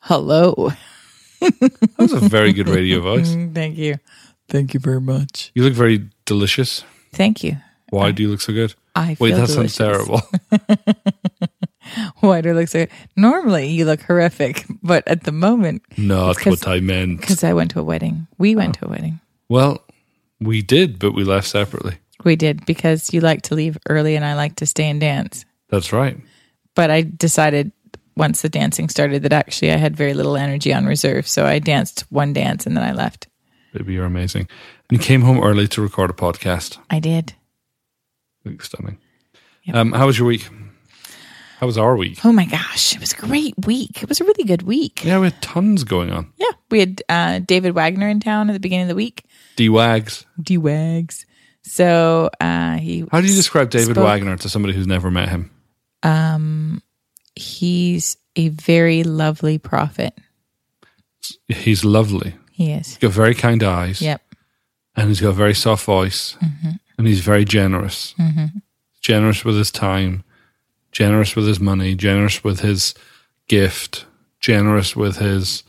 [0.00, 0.70] Hello.
[1.40, 3.32] That was a very good radio voice.
[3.54, 3.96] Thank you.
[4.50, 5.50] Thank you very much.
[5.54, 6.84] You look very delicious.
[7.14, 7.56] Thank you.
[7.88, 8.74] Why do you look so good?
[8.94, 9.76] I Wait, that sounds delicious.
[9.78, 10.20] terrible.
[12.20, 12.90] Why do I look so good?
[13.16, 17.22] Normally you look horrific, but at the moment, Not 'cause- what I meant.
[17.22, 18.26] because I went to a wedding.
[18.36, 18.58] We oh.
[18.58, 19.18] went to a wedding.
[19.48, 19.82] Well,
[20.40, 21.96] we did, but we left separately.
[22.22, 25.46] We did because you like to leave early and I like to stay and dance.
[25.70, 26.18] That's right.
[26.74, 27.72] But I decided
[28.16, 31.26] once the dancing started that actually I had very little energy on reserve.
[31.28, 33.28] So I danced one dance and then I left.
[33.72, 34.48] Baby, you're amazing.
[34.88, 36.78] And you came home early to record a podcast.
[36.90, 37.34] I did.
[38.60, 38.98] Stunning.
[39.64, 39.76] Yep.
[39.76, 40.48] Um, how was your week?
[41.58, 42.24] How was our week?
[42.24, 42.94] Oh my gosh.
[42.94, 44.02] It was a great week.
[44.02, 45.04] It was a really good week.
[45.04, 46.32] Yeah, we had tons going on.
[46.38, 46.48] Yeah.
[46.70, 49.24] We had uh, David Wagner in town at the beginning of the week.
[49.56, 50.24] D-Wags.
[50.42, 51.26] D Wags.
[51.62, 55.28] So uh, he How do you describe David spoke- Wagner to somebody who's never met
[55.28, 55.50] him?
[57.40, 60.16] He's a very lovely prophet.
[61.48, 62.34] He's lovely.
[62.52, 62.88] He is.
[62.88, 64.00] He's got very kind eyes.
[64.02, 64.22] Yep.
[64.96, 66.36] And he's got a very soft voice.
[66.42, 66.70] Mm-hmm.
[66.98, 68.14] And he's very generous.
[68.18, 68.58] Mm-hmm.
[69.00, 70.22] Generous with his time,
[70.92, 72.94] generous with his money, generous with his
[73.48, 74.04] gift,
[74.40, 75.62] generous with his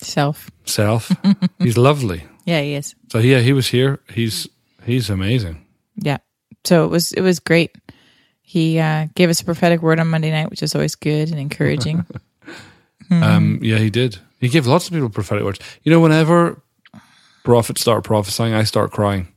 [0.00, 0.50] Self.
[0.64, 1.12] self.
[1.58, 2.24] he's lovely.
[2.44, 2.94] Yeah, he is.
[3.10, 4.00] So yeah, he was here.
[4.12, 4.48] He's
[4.84, 5.64] he's amazing.
[5.96, 6.18] Yeah.
[6.64, 7.76] So it was it was great.
[8.52, 11.38] He uh, gave us a prophetic word on Monday night, which is always good and
[11.40, 12.04] encouraging.
[13.10, 14.18] Um, yeah, he did.
[14.40, 15.58] He gave lots of people prophetic words.
[15.82, 16.62] You know, whenever
[17.44, 19.28] prophets start prophesying, I start crying.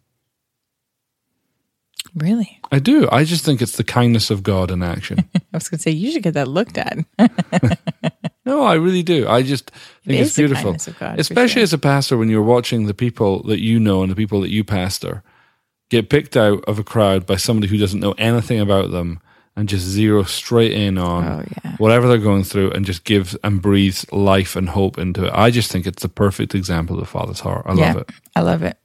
[2.15, 2.61] really?
[2.71, 3.09] I do.
[3.11, 5.27] I just think it's the kindness of God in action.
[5.35, 6.99] I was going to say you should get that looked at.
[8.45, 9.27] no, I really do.
[9.27, 9.71] I just
[10.05, 11.63] think It it's beautiful, God, especially sure.
[11.63, 14.51] as a pastor when you're watching the people that you know and the people that
[14.51, 15.21] you pastor
[16.01, 19.19] get picked out of a crowd by somebody who doesn't know anything about them
[19.55, 21.75] and just zero straight in on Oh, yeah.
[21.77, 25.31] whatever they're going through and just gives and breathes life and hope into it.
[25.33, 27.65] I just think it's the perfect example of the Father's heart.
[27.65, 28.09] I yeah, love it.
[28.35, 28.77] I love it.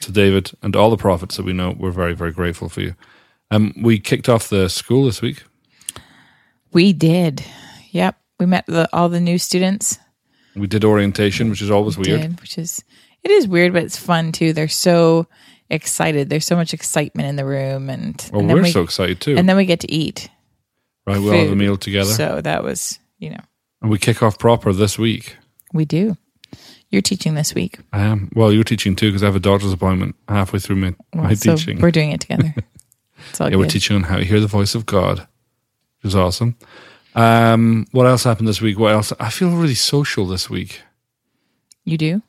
[0.00, 1.74] to David and all the prophets that we know.
[1.78, 2.94] We're very, very grateful for you.
[3.50, 5.44] Um, we kicked off the school this week.
[6.72, 7.44] We did.
[7.90, 8.16] Yep.
[8.40, 9.98] We met the, all the new students.
[10.56, 12.20] We did orientation, which is always weird.
[12.22, 12.82] Did, which is
[13.22, 14.52] it is weird, but it's fun too.
[14.52, 15.26] They're so
[15.70, 16.28] excited.
[16.30, 19.36] There's so much excitement in the room, and, Well, and we're we so excited too.
[19.36, 20.28] and then we get to eat.
[21.06, 23.40] right, we'll have a meal together, So that was you know
[23.82, 25.36] and we kick off proper this week.
[25.72, 26.16] we do.
[26.90, 27.78] You're teaching this week.
[27.92, 28.30] I am.
[28.36, 31.34] Well, you're teaching too because I have a doctor's appointment halfway through my, Well, my
[31.34, 31.80] so teaching.
[31.80, 32.54] we're doing it together.
[33.30, 36.14] It's all yeah, we're teaching on how to hear the voice of God, which is
[36.14, 36.56] awesome.
[37.14, 38.78] Um, what else happened this week?
[38.78, 39.12] What else?
[39.18, 40.82] I feel really social this week.
[41.84, 42.22] You do.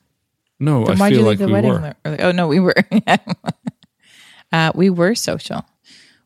[0.58, 1.94] No, Then I feel like the we were.
[2.04, 2.18] early?
[2.18, 2.74] Oh no, we were.
[4.52, 5.64] uh, we were social.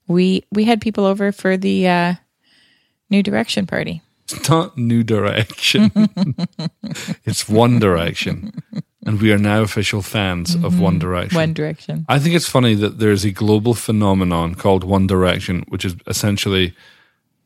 [0.06, 2.14] We we had people over for the uh,
[3.10, 4.02] New Direction party.
[4.24, 5.90] It's not New Direction.
[7.24, 8.52] it's One Direction.
[9.04, 11.36] And we are now official fans of One Direction.
[11.36, 12.04] One Direction.
[12.08, 16.74] I think it's funny that there's a global phenomenon called One Direction, which is essentially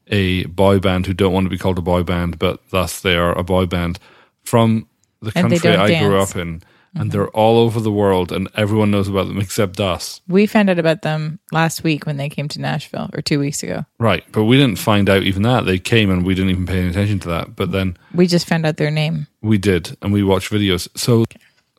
[0.08, 3.16] a boy band who don't want to be called a boy band, but thus they
[3.16, 3.98] are a boy band
[4.42, 4.86] from
[5.22, 6.32] the country I grew dance.
[6.32, 6.38] Mm-hmm.
[6.40, 6.62] up in.
[6.96, 10.20] And they're all over the world, and everyone knows about them except us.
[10.28, 13.62] We found out about them last week when they came to Nashville, or two weeks
[13.64, 13.84] ago.
[13.98, 14.24] Right.
[14.30, 15.64] But we didn't find out even that.
[15.66, 17.56] They came and we didn't even pay any attention to that.
[17.56, 19.26] But then We just found out their name.
[19.42, 20.86] We did, and we watched videos.
[20.96, 21.24] So,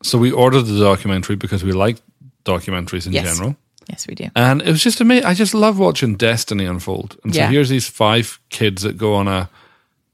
[0.03, 1.97] so we ordered the documentary because we like
[2.43, 3.23] documentaries in Yes.
[3.37, 3.55] general,
[3.89, 4.27] Yes, we do.
[4.35, 5.25] and it was just amazing.
[5.25, 7.17] I just love watching Destiny unfold.
[7.23, 7.49] And so Yeah.
[7.49, 9.49] here's these five kids that go on a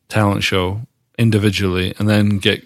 [0.09, 0.81] talent show
[1.17, 2.65] individually, and then get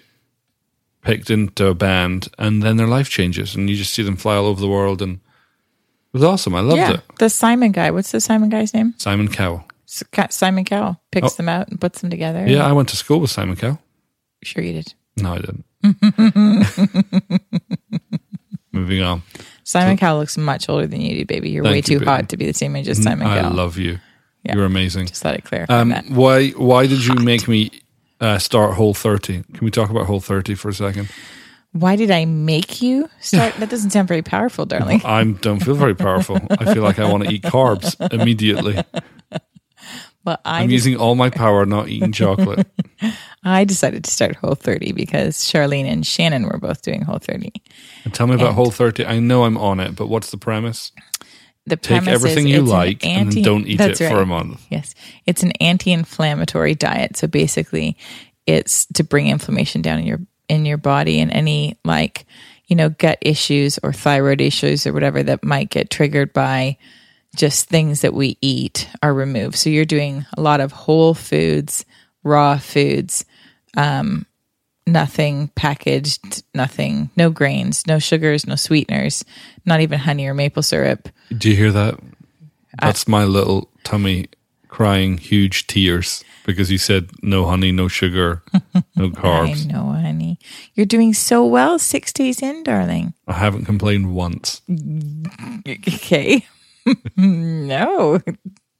[1.06, 4.34] picked into a band, and then their life changes, and you just see them fly
[4.34, 6.54] all over the world, and it was awesome.
[6.54, 7.00] I loved yeah, it.
[7.18, 7.90] the Simon guy.
[7.92, 8.94] What's the Simon guy's name?
[8.98, 9.64] Simon Cowell.
[10.30, 11.36] Simon Cowell picks Oh.
[11.36, 12.44] them out and puts them together.
[12.46, 13.78] Yeah, I went to school with Simon Cowell.
[14.42, 14.94] sure you did.
[15.16, 15.64] No, I didn't.
[18.72, 19.22] Moving on.
[19.64, 21.50] Simon Cowell looks much older than you do, baby.
[21.50, 22.10] You're way you, too baby.
[22.10, 23.52] hot to be the same age as Simon I Cowell.
[23.52, 23.98] I love you.
[24.42, 24.54] Yeah.
[24.56, 25.06] You're amazing.
[25.06, 27.70] Just thought I'd clarify Um, why why did you make me
[28.20, 29.42] uh, start Whole 30?
[29.54, 31.08] Can we talk about Whole 30 for a second?
[31.72, 33.54] Why did I make you start?
[33.56, 35.02] that doesn't sound very powerful, darling.
[35.04, 36.38] I don't feel very powerful.
[36.50, 38.82] I feel like I want to eat carbs immediately.
[40.24, 42.66] Well, I I'm using all my power not eating chocolate.
[43.44, 47.52] I decided to start Whole 30 because Charlene and Shannon were both doing Whole 30.
[48.04, 49.06] And tell me about And- Whole 30.
[49.06, 50.90] I know I'm on it, but what's the premise?
[51.66, 54.64] The Take everything you it's an like and don't eat it That's for a month.
[54.70, 54.94] Yes,
[55.26, 57.16] it's an anti-inflammatory diet.
[57.16, 57.96] So basically,
[58.46, 62.24] it's to bring inflammation down in your in your body and any like
[62.66, 66.76] you know gut issues or thyroid issues or whatever that might get triggered by
[67.34, 69.56] just things that we eat are removed.
[69.56, 71.84] So you're doing a lot of whole foods,
[72.22, 73.24] raw foods,
[73.76, 74.26] um,
[74.86, 79.24] nothing packaged, nothing, no grains, no sugars, no sweeteners,
[79.64, 81.08] not even honey or maple syrup.
[81.36, 81.98] Do you hear that?
[82.80, 84.26] That's my little tummy
[84.68, 88.60] crying huge tears because you said no honey, no sugar, no
[88.96, 89.66] I carbs.
[89.66, 90.38] know, honey.
[90.74, 93.14] You're doing so well six days in, darling.
[93.26, 94.62] I haven't complained once.
[95.66, 96.46] Okay.
[97.16, 98.20] no,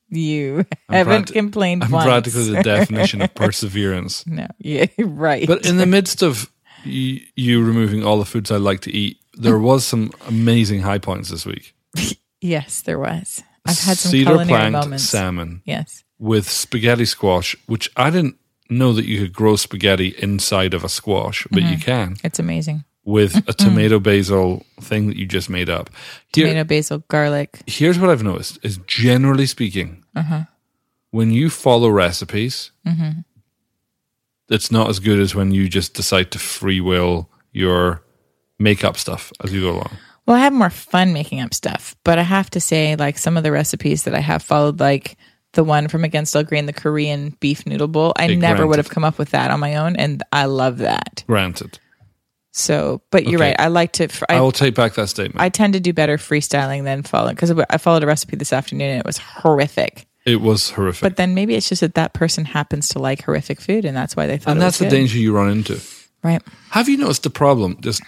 [0.08, 2.04] you haven't practi- complained I'm once.
[2.06, 4.26] practically the definition of perseverance.
[4.26, 5.46] no, yeah, right.
[5.46, 6.50] But in the midst of
[6.84, 10.98] y- you removing all the foods I like to eat, there was some amazing high
[10.98, 11.74] points this week.
[12.40, 13.42] yes, there was.
[13.64, 15.04] I've had some Cedar culinary moments.
[15.04, 16.04] salmon Yes.
[16.18, 18.36] with spaghetti squash, which I didn't
[18.70, 21.72] know that you could grow spaghetti inside of a squash, but Mm-hmm.
[21.72, 22.84] you can It's amazing.
[23.06, 25.88] With a tomato basil thing that you just made up.
[26.34, 27.62] Here- Tomato, basil, garlic.
[27.66, 30.42] here's what I've noticed is generally speaking, Uh-huh.
[31.12, 33.20] when you follow recipes, Mm-hmm.
[34.48, 38.02] it's not as good as when you just decide to free will your
[38.58, 39.96] make up stuff as you go along.
[40.26, 43.36] Well, I have more fun making up stuff, but I have to say, like some
[43.36, 45.16] of the recipes that I have followed, like
[45.52, 48.78] the one from Against All Grain, the Korean beef noodle bowl, I Okay, never would
[48.78, 51.22] have come up with that on my own, and I love that.
[51.28, 51.78] Granted,
[52.58, 53.48] So, but you're Okay.
[53.50, 53.56] right.
[53.60, 54.08] I like to.
[54.30, 55.40] I I, will take back that statement.
[55.42, 58.88] I tend to do better freestyling than following because I followed a recipe this afternoon
[58.92, 60.06] and it was horrific.
[60.24, 61.02] it was horrific.
[61.02, 64.16] But then maybe it's just that that person happens to like horrific food, and that's
[64.16, 64.52] why they thought.
[64.52, 64.90] and that's the good.
[64.90, 65.78] danger you run into.
[66.24, 66.42] right?
[66.70, 67.76] Have you noticed the problem?
[67.82, 68.02] Just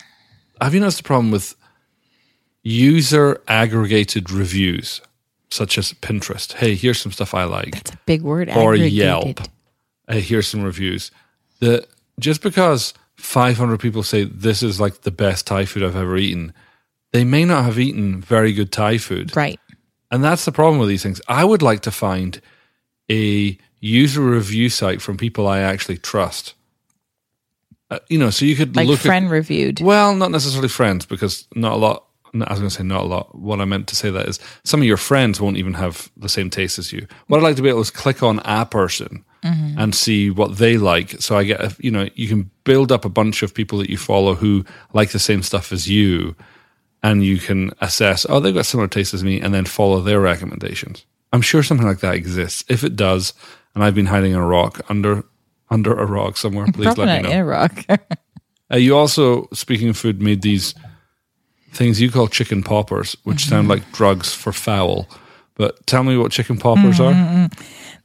[0.63, 1.55] have you noticed the problem with
[2.63, 5.01] user aggregated reviews,
[5.51, 6.55] such as Pinterest?
[6.55, 7.73] Hey, here's some stuff I like.
[7.73, 8.49] That's a big word.
[8.49, 8.93] or aggregated.
[8.95, 9.41] Yelp.
[10.09, 11.11] Hey, here's some reviews.
[11.61, 11.87] The
[12.19, 16.53] just because 500 people say this is like the best Thai food I've ever eaten,
[17.13, 19.37] they may not have eaten very good Thai food.
[19.37, 19.61] Right.
[20.11, 21.21] And that's the problem with these things.
[21.29, 22.41] I would like to find
[23.11, 26.55] a user review site from people I actually trust.
[27.91, 29.81] Uh, you know, so you could Like look friend at reviewed.
[29.81, 32.05] well, not necessarily friends, because not a lot.
[32.35, 33.35] I was going to say not a lot.
[33.35, 36.29] What I meant to say that is some of your friends won't even have the
[36.29, 37.07] same taste as you.
[37.27, 40.59] What I'd like to be able to is click on a person and see what
[40.59, 41.11] they like.
[41.23, 43.89] So I get, a, you know, you can build up a bunch of people that
[43.91, 46.35] you follow who like the same stuff as you,
[47.03, 50.21] and you can assess, oh, they've got similar tastes as me, and then follow their
[50.21, 51.05] recommendations.
[51.33, 52.65] I'm sure something like that exists.
[52.69, 53.33] If it does,
[53.75, 55.25] and I've been hiding in a rock under
[55.71, 57.35] under a rock somewhere, please Probably let me know.
[57.35, 57.85] in a rock.
[58.71, 60.75] Uh, you also, speaking of food, made these
[61.73, 63.49] things you call chicken poppers, which Mm-hmm.
[63.51, 65.09] sound like drugs for fowl.
[65.59, 67.45] But tell me what chicken poppers Mm-hmm.
[67.45, 67.49] are.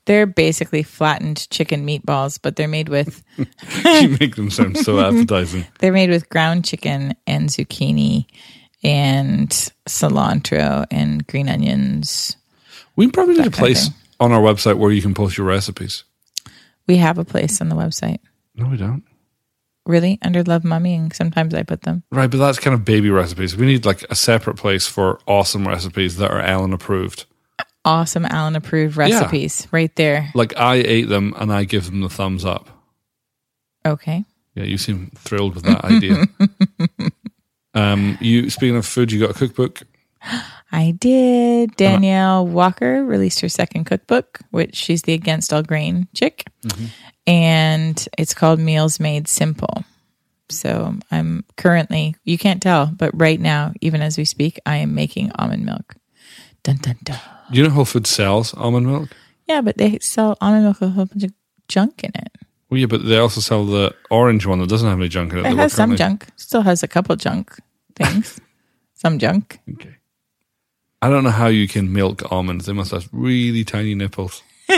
[0.06, 5.66] they're basically flattened chicken meatballs, but they're made with you make them sound so appetizing.
[5.80, 8.26] they're made with ground chicken and zucchini
[8.84, 9.50] and
[9.88, 12.36] cilantro and green onions.
[12.96, 13.90] We probably need a place
[14.20, 16.04] on our website where you can post your recipes.
[16.88, 18.20] We have a place on the website.
[18.56, 19.04] No, we don't.
[19.86, 20.18] Really?
[20.22, 22.04] Under Love Mummy, and sometimes I put them.
[22.12, 23.56] Right, but that's kind of baby recipes.
[23.58, 27.26] We need like a separate place for awesome recipes that are Ellen approved.
[27.86, 30.30] Awesome Alan approved recipes right there.
[30.34, 32.70] Like I ate them and I give them the thumbs up.
[33.86, 34.24] Okay.
[34.56, 36.26] Yeah, you seem thrilled with that idea.
[37.74, 39.82] um, you speaking of food, you got a cookbook.
[40.72, 41.76] I did.
[41.76, 46.46] Danielle Walker released her second cookbook, which she's the Against All Grain chick.
[47.28, 49.84] And it's called Meals Made Simple.
[50.50, 54.96] So I'm currently, you can't tell, but right now, even as we speak, I am
[54.96, 55.96] making almond milk.
[56.64, 57.20] Dun dun dun.
[57.54, 59.10] Do you know Whole Foods sells almond milk?
[59.48, 61.34] Yeah, but they sell almond milk with a whole bunch of
[61.68, 62.32] junk in it.
[62.68, 65.40] Well, yeah, but they also sell the orange one that doesn't have any junk in
[65.40, 65.46] it.
[65.46, 66.26] It has some junk.
[66.36, 67.56] Still has a couple junk
[67.96, 68.42] things.
[68.96, 69.60] some junk.
[69.72, 69.98] Okay.
[71.04, 72.66] I don't know how you can milk almonds.
[72.66, 74.42] They must have really tiny nipples.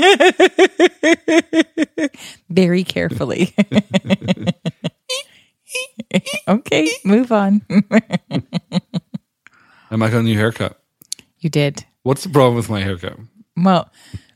[2.49, 3.55] Very carefully.
[6.49, 7.61] okay, move on.
[9.89, 10.77] I might got a new haircut.
[11.39, 11.85] You did.
[12.05, 13.17] What's the problem with my haircut?
[13.57, 13.91] Well,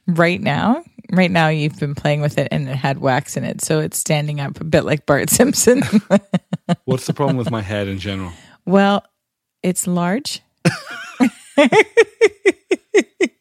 [0.08, 3.62] right now, right now you've been playing with it and it had wax in it,
[3.62, 5.84] so it's standing up a bit like Bart Simpson.
[6.86, 8.32] What's the problem with my head in general?
[8.66, 9.04] well,
[9.62, 10.42] it's large.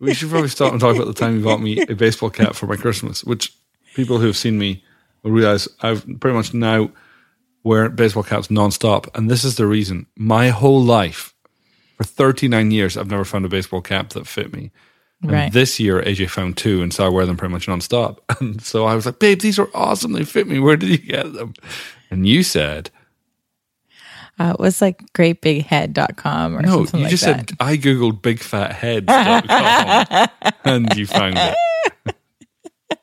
[0.00, 2.54] We should probably stop and talk about the time you bought me a baseball cap
[2.54, 3.52] for my Christmas, which
[3.94, 4.84] people who have seen me
[5.22, 6.90] will realize I've pretty much now
[7.64, 9.08] wear baseball caps nonstop.
[9.16, 10.06] And this is the reason.
[10.16, 11.34] My whole life,
[11.98, 14.70] for 39 years, I've never found a baseball cap that fit me.
[15.22, 15.52] And Right.
[15.52, 18.18] this year, AJ found two, and so I wear them pretty much nonstop.
[18.40, 20.12] And so I was like, babe, these are awesome.
[20.12, 20.60] They fit me.
[20.60, 21.54] Where did you get them?
[22.10, 22.90] And you said,
[24.38, 26.70] Uh, it was like greatbighead.com or something.
[26.70, 27.48] no, something you like just that.
[27.50, 30.28] said, I Googled bigfathead.com
[30.64, 31.56] and you found it.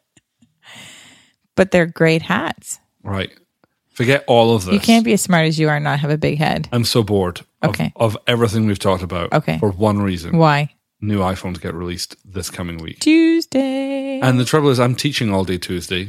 [1.56, 2.80] but they're great hats.
[3.04, 3.32] right?
[3.96, 4.74] Forget all of this.
[4.74, 6.68] You can't be as smart as you are and not have a big head.
[6.72, 7.92] I'm so bored of, Okay.
[7.96, 9.32] of everything we've talked about.
[9.34, 9.58] Okay.
[9.58, 10.38] For one reason.
[10.38, 10.70] Why?
[11.02, 13.00] New iPhones get released this coming week.
[13.00, 14.20] Tuesday.
[14.22, 16.02] And the trouble is, I'm teaching all day Tuesday,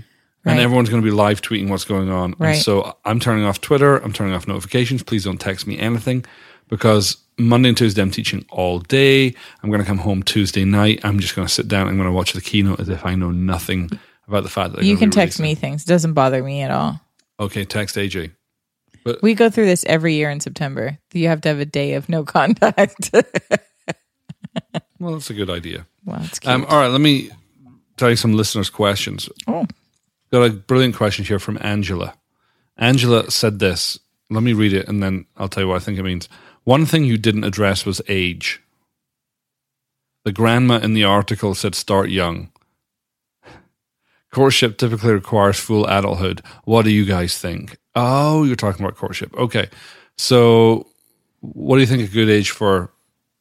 [0.44, 0.58] and Right.
[0.60, 2.32] everyone's going to be live tweeting what's going on.
[2.32, 2.62] And Right.
[2.62, 3.98] so I'm turning off Twitter.
[3.98, 5.02] I'm turning off notifications.
[5.02, 6.24] Please don't text me anything
[6.68, 9.34] because Monday and Tuesday I'm teaching all day.
[9.62, 11.00] I'm going to come home Tuesday night.
[11.04, 11.86] I'm just going to sit down.
[11.88, 13.90] I'm going to watch the keynote as if I know nothing
[14.26, 15.50] about the fact that they're you gonna can be text releasing.
[15.56, 15.82] me things.
[15.84, 17.00] It doesn't bother me at all.
[17.38, 18.32] Okay, text AJ.
[19.22, 20.98] We go through this every year in September.
[21.12, 23.10] You have to have a day of no contact.
[24.98, 25.86] Well, that's a good idea.
[26.04, 26.52] well, it's cute.
[26.52, 27.30] Um, all right, let me
[27.96, 29.28] tell you some listeners' questions.
[29.46, 29.66] oh,
[30.32, 32.14] Got a brilliant question here from Angela.
[32.78, 33.98] Angela said this.
[34.28, 36.28] Let me read it and then I'll tell you what I think it means.
[36.64, 38.60] One thing you didn't address was age.
[40.24, 42.50] The grandma in the article said start young.
[44.32, 46.42] Courtship typically requires full adulthood.
[46.64, 47.76] What do you guys think?
[47.94, 49.34] Oh, you're talking about courtship.
[49.36, 49.68] Okay.
[50.18, 50.86] So,
[51.40, 52.92] what do you think a good age for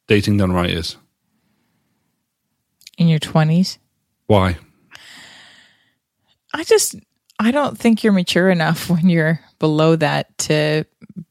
[0.06, 0.96] dating done right is?
[2.98, 3.78] in your 20s?
[4.26, 4.56] Why?
[6.54, 6.96] I just,
[7.38, 10.84] I don't think you're mature enough when you're below that to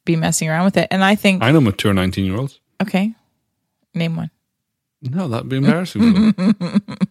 [0.06, 0.88] be messing around with it.
[0.92, 2.60] And I think, I know mature 19 year olds.
[2.82, 3.16] okay,
[3.94, 4.30] name one.
[5.02, 6.34] No, that'd be embarrassing.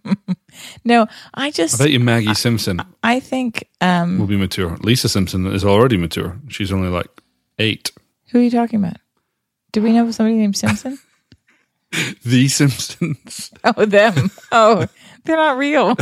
[0.85, 1.81] No, I just.
[1.81, 4.77] I bet you Maggie Simpson I think, um, will be mature.
[4.83, 6.39] Lisa Simpson is already mature.
[6.49, 7.09] She's only like
[7.59, 7.91] eight.
[8.31, 8.99] who are you talking about?
[9.73, 10.99] Do we know somebody named Simpson?
[12.25, 13.53] The Simpsons.
[13.65, 14.33] oh, them.
[14.51, 14.87] Oh,
[15.25, 15.95] they're not real.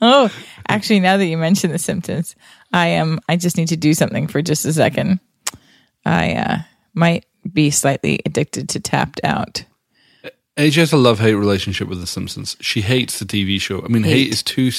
[0.00, 0.30] oh,
[0.68, 2.36] actually, now that you mention the Simpsons,
[2.72, 3.18] I am.
[3.28, 5.18] I just need to do something for just a second.
[6.06, 6.58] I uh,
[6.94, 9.64] might be slightly addicted to Tapped Out.
[10.56, 12.56] AJ has a love hate relationship with The Simpsons.
[12.60, 13.82] She hates the TV show.
[13.84, 14.32] I mean, hate, Hate.
[14.32, 14.70] is too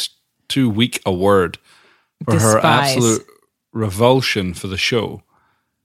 [0.48, 1.58] too weak a word
[2.24, 3.25] for her absolute
[3.74, 5.24] revulsion for the show,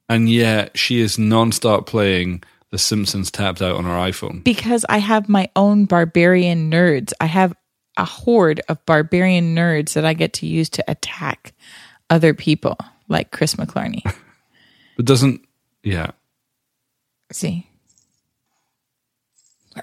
[0.08, 4.44] and yet she is nonstop playing The Simpsons tapped out on her iPhone.
[4.44, 7.12] because I have my own barbarian nerds.
[7.20, 7.52] I have
[7.96, 11.52] a horde of barbarian nerds that I get to use to attack
[12.08, 12.76] other people,
[13.08, 14.02] like Chris McClarney.
[14.96, 15.40] But doesn't
[15.82, 16.10] yeah.
[17.32, 17.69] See,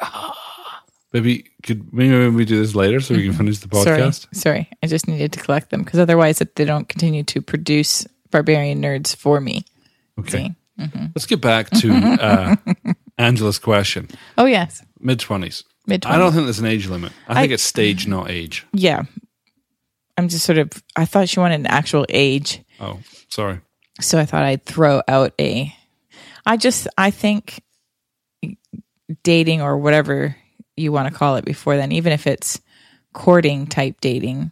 [1.14, 3.86] Maybe could maybe we do this later so we can finish the podcast.
[3.86, 4.70] sorry, sorry.
[4.84, 9.16] I just needed to collect them because otherwise, they don't continue to produce barbarian nerds
[9.16, 9.64] for me.
[10.20, 10.54] Okay.
[10.78, 10.88] See?
[11.16, 12.56] Let's get back to uh,
[13.18, 14.10] Angela's question.
[14.38, 15.64] Oh yes, Mid twenties.
[15.88, 16.06] mid.
[16.06, 17.14] I don't think there's an age limit.
[17.28, 18.68] I think I- it's stage, not age.
[18.74, 19.04] Yeah,
[20.18, 20.70] I'm just sort of.
[20.98, 23.00] I thought she wanted an actual age, Oh,
[23.30, 23.62] sorry.
[24.02, 25.74] so I thought I'd throw out a.
[26.46, 27.62] I just I think
[29.24, 30.36] dating or whatever
[30.76, 32.62] you want to call it before then, even if it's
[33.14, 34.52] courting type dating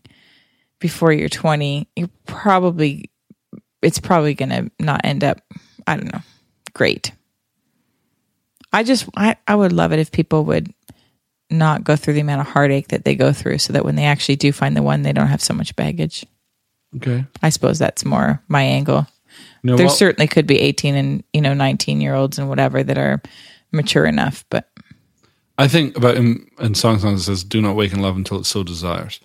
[0.79, 3.12] before you're 20, you probably
[3.81, 5.41] it's probably going to not end up
[5.88, 6.21] I don't know,
[6.74, 7.12] great.
[8.74, 10.74] I just I I would love it if people would
[11.51, 14.05] not go through the amount of heartache that they go through so that when they
[14.05, 16.25] actually do find the one they don't have so much baggage.
[16.95, 17.25] Okay.
[17.43, 19.05] I suppose that's more my angle
[19.65, 19.95] know there what?
[19.95, 23.21] certainly could be 18 and you know 19 year olds and whatever that are
[23.75, 24.70] mature enough but
[25.58, 28.39] I think about him in Song Songs it says, "Do not wake in love until
[28.39, 29.22] it so desires."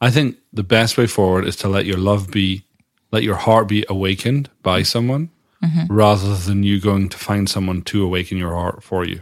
[0.00, 2.64] I think the best way forward is to let your love be,
[3.12, 5.28] let your heart be awakened by someone,
[5.90, 9.20] rather than you going to find someone to awaken your heart for you.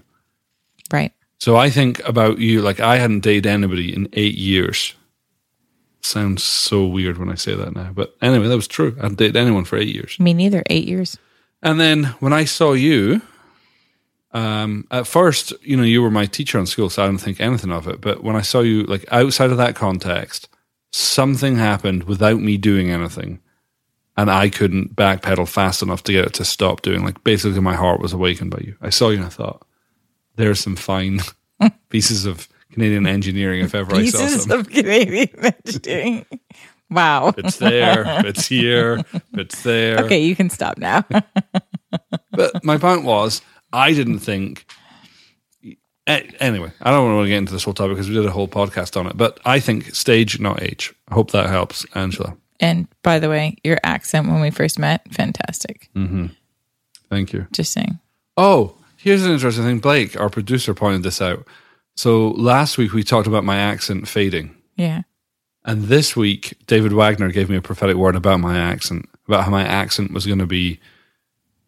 [0.92, 4.94] right So I think about you like I hadn't dated anybody in eight years.
[6.00, 8.94] Sounds so weird when I say that now, but anyway, that was true.
[8.98, 10.18] I hadn't dated anyone for eight years.
[10.20, 11.18] me neither eight years
[11.62, 13.22] And then when I saw you,
[14.32, 17.40] um, at first, you know, you were my teacher in school, so I didn't think
[17.40, 18.00] anything of it.
[18.00, 20.48] But when I saw you, like outside of that context,
[20.92, 23.40] something happened without me doing anything,
[24.16, 27.04] and I couldn't backpedal fast enough to get it to stop doing.
[27.04, 28.76] Like basically, my heart was awakened by you.
[28.80, 29.66] I saw you and I thought,
[30.36, 31.20] "There's some fine
[31.90, 35.28] pieces of Canadian engineering if ever I saw pieces some." of canadian
[35.66, 36.24] engineering
[36.90, 39.98] wow It's there, it's here, it's there.
[40.04, 41.04] okay you can stop now
[42.30, 44.66] But my point was, I didn't think.
[46.06, 48.48] Anyway, I don't want to get into this whole topic because we did a whole
[48.48, 49.16] podcast on it.
[49.16, 50.92] But I think stage, not age.
[51.08, 52.36] I hope that helps, Angela.
[52.58, 56.26] and by the way your accent when we first met fantastic mm-hmm.
[57.08, 57.46] Thank you.
[57.52, 57.98] just saying
[58.36, 59.78] Oh, here's an interesting thing.
[59.78, 61.46] Blake, our producer, pointed this out.
[61.96, 64.56] So last week we talked about my accent fading.
[64.76, 65.02] yeah
[65.64, 69.50] And this week, David Wagner gave me a prophetic word about my accent, about how
[69.50, 70.80] my accent was going to be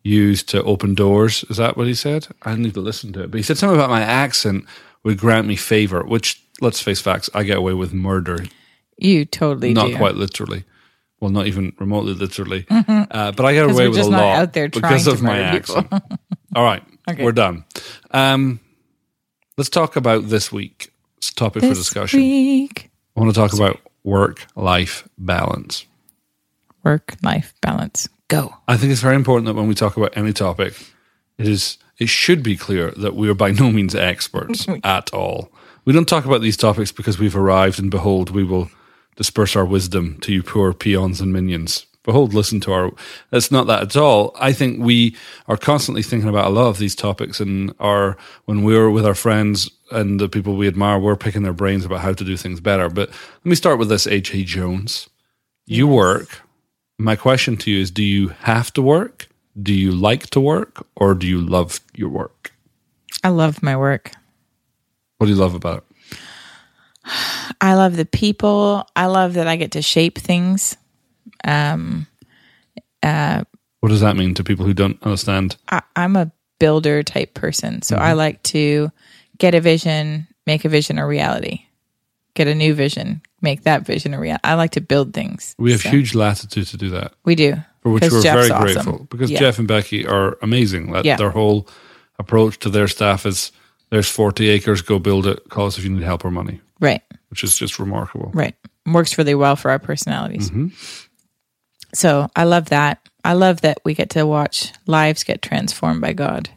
[0.04, 1.44] used to open doors.
[1.50, 2.28] Is that what he said?
[2.42, 3.30] I didn't need to listen to it.
[3.32, 4.64] But he said something about my accent
[5.02, 8.44] would grant me favor, which, let's face facts, I get away with murder
[8.98, 9.96] You totally not do.
[9.96, 10.64] quite literally.
[11.20, 12.66] Well, not even remotely literally.
[13.10, 15.86] Uh, but I get away with a lot out there because of my accent.
[16.54, 17.22] All right, Okay.
[17.24, 17.64] we're done.
[18.10, 18.60] Um,
[19.56, 20.88] let's talk about this week's
[21.34, 22.20] topic for discussion.
[22.20, 25.86] week, I want to talk about work-life balance.
[26.82, 28.08] work life balance.
[28.28, 28.54] Go.
[28.66, 30.74] I think it's very important that when we talk about any topic,
[31.38, 35.52] it is it should be clear that we are by no means experts at all.
[35.84, 38.70] We don't talk about these topics because we've arrived and behold, we will
[39.16, 41.86] disperse our wisdom to you poor peons and minions.
[42.02, 42.92] Behold, listen to our.
[43.32, 44.36] It's not that at all.
[44.38, 45.16] I think we
[45.48, 49.14] are constantly thinking about a lot of these topics, and are when we're with our
[49.14, 52.60] friends and the people we admire, we're picking their brains about how to do things
[52.60, 52.90] better.
[52.90, 54.32] But let me start with this: H.
[54.44, 55.08] Jones.
[55.64, 56.42] You work.
[56.98, 59.28] My question to you is: Do you have to work?
[59.60, 62.52] Do you like to work, or do you love your work?
[63.22, 64.12] I love my work.
[65.18, 66.18] What do you love about it?
[67.60, 68.86] I love the people.
[68.96, 70.76] I love that I get to shape things.
[71.44, 72.06] Um,
[73.02, 73.44] uh,
[73.80, 75.56] What does that mean to people who don't understand?
[75.70, 77.82] I, I'm a builder type person.
[77.82, 78.90] So I like to
[79.38, 81.66] get a vision, make a vision a reality.
[82.34, 84.40] Get a new vision, make that vision a reality.
[84.42, 85.54] I like to build things.
[85.58, 87.12] We have So huge latitude to do that.
[87.24, 87.54] We do.
[87.82, 88.62] for which we're Jeff's very awesome.
[88.64, 89.38] grateful because Yeah.
[89.40, 90.90] Jeff and Becky are amazing.
[90.92, 91.16] That Yeah.
[91.16, 91.68] their whole
[92.18, 93.52] approach to their staff is
[93.90, 97.02] there's 40 acres, go build it, call us if you need help or money, Right.
[97.28, 98.30] which is just remarkable.
[98.34, 98.54] Right.
[98.86, 100.48] Works really well for our personalities.
[100.50, 100.68] Mm-hmm.
[101.94, 103.06] So I love that.
[103.24, 106.50] I love that we get to watch lives get transformed by God.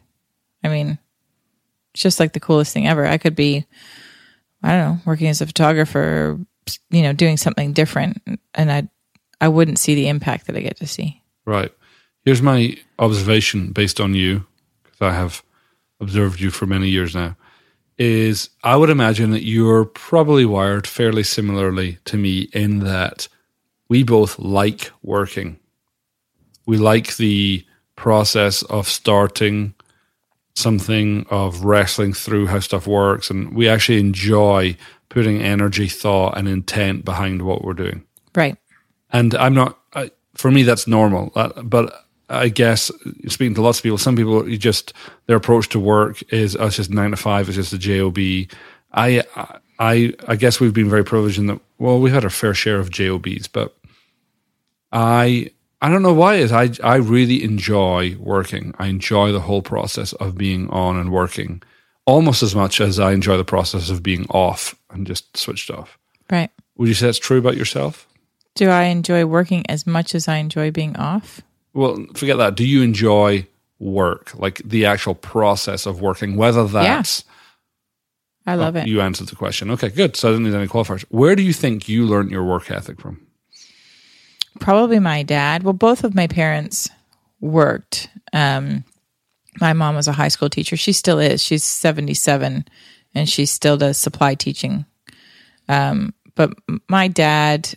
[0.64, 0.98] I mean,
[1.94, 3.06] it's just like the coolest thing ever.
[3.06, 3.66] I could be,
[4.62, 6.38] I don't know, working as a photographer,
[6.90, 8.22] you know, doing something different,
[8.54, 8.88] and I,
[9.40, 11.22] I wouldn't see the impact that I get to see.
[11.44, 11.72] Right.
[12.24, 14.46] Here's my observation based on you,
[14.82, 15.42] because I have
[16.00, 17.36] observed you for many years now.
[17.96, 23.28] Is I would imagine that you're probably wired fairly similarly to me in that
[23.88, 25.58] we both like working.
[26.66, 27.64] We like the
[27.96, 29.74] process of starting
[30.54, 34.76] something, of wrestling through how stuff works, and we actually enjoy
[35.08, 38.56] putting energy, thought, and intent behind what we're doing Right.
[39.10, 39.78] and I'm not.
[39.94, 41.32] I, for me, that's normal.
[41.34, 42.90] Uh, but I guess
[43.26, 44.92] speaking to lots of people, some people you just
[45.26, 47.48] their approach to work is oh, it's just nine to five.
[47.48, 48.18] It's just a job.
[48.92, 49.24] I
[49.78, 51.60] I I guess we've been very privileged in that.
[51.78, 53.74] Well, we've had our fair share of jobs, but
[54.92, 56.52] I I don't know why it is.
[56.52, 58.74] I I really enjoy working.
[58.78, 61.62] I enjoy the whole process of being on and working
[62.06, 65.98] almost as much as I enjoy the process of being off and just switched off.
[66.30, 66.50] Right.
[66.76, 68.06] Would you say that's true about yourself?
[68.54, 71.42] Do I enjoy working as much as I enjoy being off?
[71.74, 72.56] Well, forget that.
[72.56, 73.46] Do you enjoy
[73.78, 76.36] work, like the actual process of working?
[76.36, 77.24] Whether that's
[78.46, 78.88] I love it.
[78.88, 79.70] you answered the question.
[79.70, 80.16] Okay, good.
[80.16, 81.04] So I didn't need any qualifiers.
[81.10, 83.26] Where do you think you learned your work ethic from?
[84.58, 85.62] Probably my dad.
[85.62, 86.88] Well, both of my parents
[87.40, 88.08] worked.
[88.32, 88.84] Um,
[89.60, 90.76] my mom was a high school teacher.
[90.76, 91.42] She still is.
[91.42, 92.66] She's 77
[93.18, 94.86] and she still does supply teaching.
[95.68, 96.54] Um, but
[96.88, 97.68] my dad,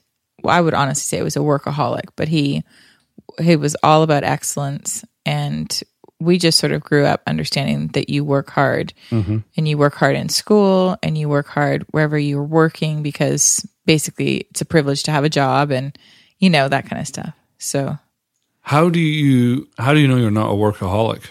[0.43, 2.63] well, I would honestly say it was a workaholic, but he
[3.39, 5.81] he was all about excellence and
[6.19, 10.15] we just sort of grew up understanding that you work hard and you work hard
[10.15, 15.11] in school and you work hard wherever you're working because basically it's a privilege to
[15.11, 15.97] have a job and
[16.39, 17.33] you know that kind of stuff.
[17.57, 17.97] So
[18.61, 21.23] How do you how do you know you're not a workaholic?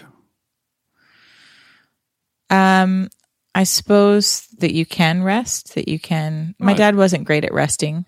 [2.49, 3.09] um
[3.53, 8.05] I suppose that you can rest, that you can my dad wasn't great at resting.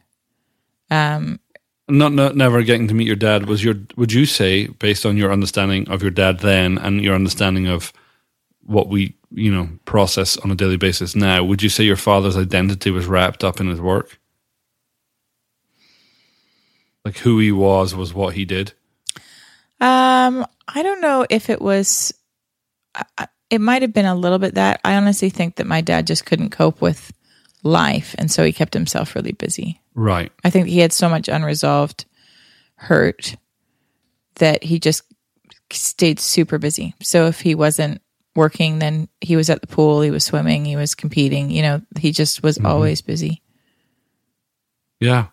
[1.89, 5.17] Not, not never getting to meet your dad was your would you say based on
[5.17, 7.91] your understanding of your dad then and your understanding of
[8.65, 12.38] what we you know process on a daily basis now would you say your father's
[12.38, 14.17] identity was wrapped up in his work
[17.03, 18.73] like who he was was what he did
[19.82, 22.13] Um, I don't know if it was.
[22.95, 24.82] I- It might have been a little bit that.
[24.84, 27.13] I honestly think that my dad just couldn't cope with
[27.62, 29.80] life, and so he kept himself really busy.
[29.94, 32.06] right I think he had so much unresolved
[32.78, 33.36] hurt
[34.38, 35.04] that he just
[35.72, 36.96] stayed super busy.
[37.04, 38.02] So if he wasn't
[38.36, 41.52] working, then he was at the pool, he was swimming, he was competing.
[41.52, 42.66] You know, he just was mm-hmm.
[42.66, 43.44] always busy.
[45.00, 45.28] Yeah.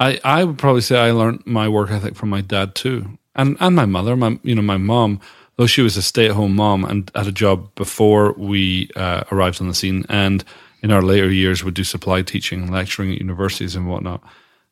[0.00, 3.18] I, I would probably say I learned my work ethic from my dad too.
[3.36, 5.20] And and my mother, my you know, my mom,
[5.56, 9.24] though she was a stay at home mom and had a job before we uh,
[9.32, 10.44] arrived on the scene and
[10.82, 14.22] in our later years would do supply teaching, and lecturing at universities and whatnot.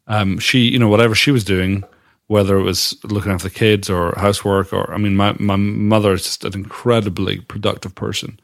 [0.07, 1.83] Um, she, you know, whatever she was doing,
[2.27, 6.13] whether it was looking after the kids or housework or I mean my, my mother
[6.13, 8.39] is just an incredibly productive person.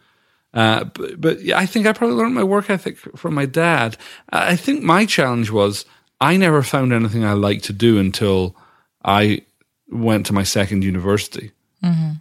[0.52, 3.96] Uh, but, but yeah, I think I probably learned my work ethic from my dad.
[4.30, 5.84] I think my challenge was
[6.20, 8.56] I never found anything I liked to do until
[9.04, 9.42] I
[9.88, 11.52] went to my second university.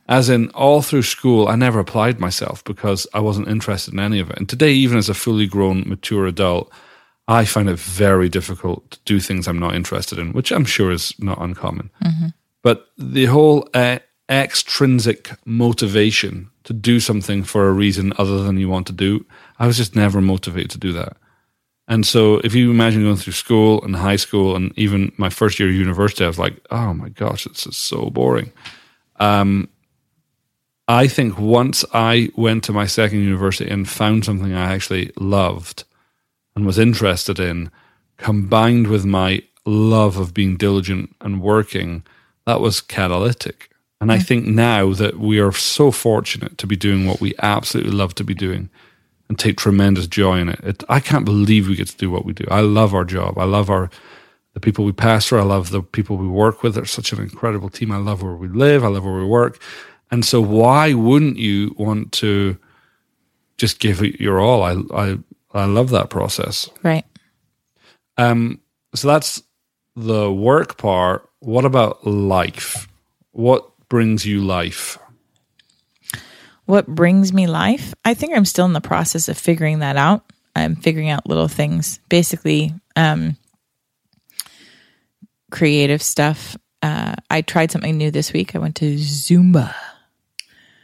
[0.08, 4.20] As in, all through school, I never applied myself because I wasn't interested in any
[4.20, 4.38] of it.
[4.38, 6.72] And today, even as a fully grown, mature adult,
[7.28, 10.92] I find it very difficult to do things I'm not interested in, which I'm sure
[10.92, 11.92] is not uncommon.
[12.64, 18.70] But the whole uh, extrinsic motivation to do something for a reason other than you
[18.70, 19.26] want to do,
[19.60, 21.18] I was just never motivated to do that.
[21.88, 25.60] And so, if you imagine going through school and high school and even my first
[25.60, 28.52] year of university, I was like, oh my gosh, this is so boring.
[29.20, 29.70] Um,
[30.88, 35.84] I think once I went to my second university and found something I actually loved
[36.56, 37.70] and was interested in,
[38.18, 42.04] combined with my love of being diligent and working,
[42.48, 43.70] that was catalytic.
[44.02, 47.92] And I think now that we are so fortunate to be doing what we absolutely
[47.92, 48.70] love to be doing
[49.28, 50.60] and take tremendous joy in it.
[50.64, 52.46] it I can't believe we get to do what we do.
[52.50, 53.38] I love our job.
[53.38, 53.90] I love our
[54.54, 55.40] the people we pastor.
[55.40, 56.76] I love the people we work with.
[56.76, 57.92] They're such an incredible team.
[57.92, 58.84] I love where we live.
[58.84, 59.62] I love where we work.
[60.12, 62.58] And so why wouldn't you want to
[63.58, 64.64] just give it your all?
[64.64, 65.18] I I
[65.54, 66.70] I love that process.
[66.84, 67.06] Right.
[68.18, 68.60] Um
[68.96, 69.44] so that's
[69.96, 71.30] the work part.
[71.40, 72.88] What about life?
[73.32, 74.98] What brings you life?
[76.66, 77.94] What brings me life?
[78.06, 80.24] I think I'm still in the process of figuring that out.
[80.56, 83.38] I'm figuring out little things, basically um,
[85.50, 86.56] creative stuff.
[86.82, 88.56] Uh, I tried something new this week.
[88.56, 89.74] I went to Zumba.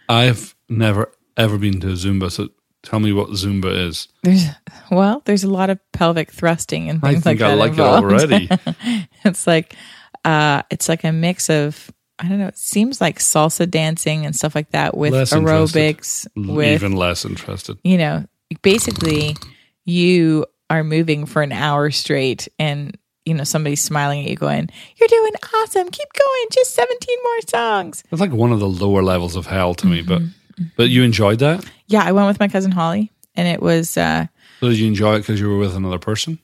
[0.10, 2.50] I've never ever been to Zumba, so
[2.84, 4.08] tell me what Zumba is.
[4.24, 4.46] There's
[4.92, 7.58] well, there's a lot of pelvic thrusting and I things like I that.
[7.58, 8.50] like it already.
[9.24, 9.76] it's like
[10.24, 12.48] uh, it's like a mix of I don't know.
[12.48, 16.26] It seems like salsa dancing and stuff like that with Less aerobics.
[16.36, 17.78] With Even less interested.
[17.84, 18.26] you know,
[18.62, 19.36] basically
[19.84, 24.70] you are moving for an hour straight and you know somebody's smiling at you going
[24.98, 29.02] you're doing awesome keep going just 17 more songs It's like one of the lower
[29.04, 30.22] levels of hell to me, but
[30.56, 30.64] Mm-hmm.
[30.78, 31.66] but you enjoyed that.
[31.88, 34.26] yeah i went with my cousin holly and it was uh
[34.62, 36.40] So did you enjoy it because you were with another person?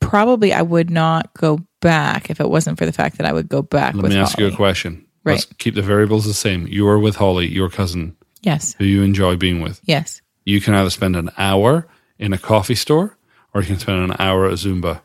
[0.00, 3.48] probably i would not go back if it wasn't for the fact that i would
[3.48, 5.04] go back Let with me ask you a question.
[5.24, 5.34] Right.
[5.34, 6.66] Let's keep the variables the same.
[6.66, 9.80] You were with Holly, your cousin, yes who you enjoy being with.
[9.84, 11.86] yes You can either spend an hour
[12.18, 13.16] in a coffee store
[13.54, 15.00] or you can spend an hour at Zumba.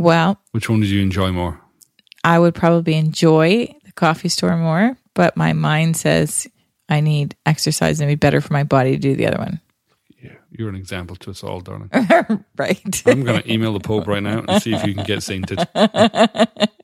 [0.00, 1.60] Well Which one did you enjoy more?
[2.24, 6.46] i would probably enjoy the coffee store more but my mind says
[6.88, 9.60] i need exercise and it'd be better for my body to do the other one
[10.22, 11.90] Yeah, you're an example to us all, darling.
[12.56, 15.22] right I'm going to email the Pope right now and see if you can get
[15.22, 15.58] sainted.
[15.60, 15.66] Is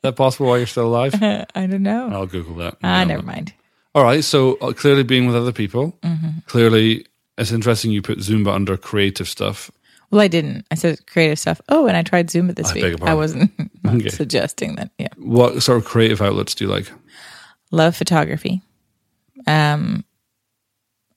[0.02, 1.12] that possible while you're still alive?
[1.22, 2.76] i don't know I'll Google that.
[2.82, 3.52] ah never mind
[3.94, 4.22] All right.
[4.24, 5.84] So uh, clearly being with other people.
[6.02, 6.44] Mm-hmm.
[6.52, 7.06] Clearly,
[7.38, 9.70] it's interesting you put Zumba under creative stuff.
[10.10, 10.66] Well, I didn't.
[10.70, 11.60] I said creative stuff.
[11.68, 13.02] Oh, and I tried Zumba this I week.
[13.02, 13.50] I wasn't
[13.86, 14.08] Okay.
[14.08, 14.90] suggesting that.
[14.98, 16.90] Yeah, What sort of creative outlets do you like?
[17.72, 18.62] love photography,
[19.46, 20.04] um,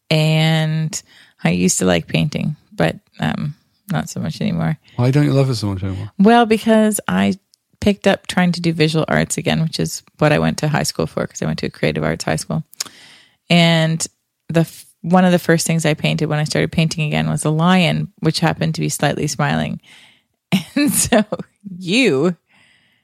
[0.10, 1.02] and
[1.44, 3.56] I used to like painting, but um,
[3.92, 4.78] not so much anymore.
[4.96, 6.12] Why don't you love it so much anymore?
[6.18, 7.36] Well, because I
[7.82, 10.84] picked up trying to do visual arts again, which is what I went to high
[10.84, 12.64] school for because I went to a creative arts high school.
[13.50, 14.06] And
[14.50, 17.46] the f- one of the first things I painted when I started painting again was
[17.46, 19.82] a lion, which happened to be slightly smiling.
[20.76, 21.24] And so
[21.78, 22.36] you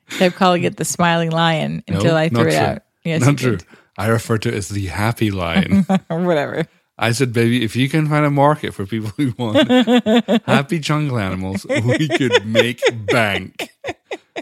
[0.10, 2.60] kept calling it the smiling lion until No, I threw it true.
[2.60, 2.82] out.
[3.04, 3.58] Yes, Not true.
[3.58, 3.66] did.
[3.98, 5.86] I refer to it as the happy lion.
[6.10, 6.66] or whatever.
[6.98, 9.70] I said, baby, if you can find a market for people who want
[10.48, 12.82] happy jungle animals, we could make
[13.12, 13.70] bank.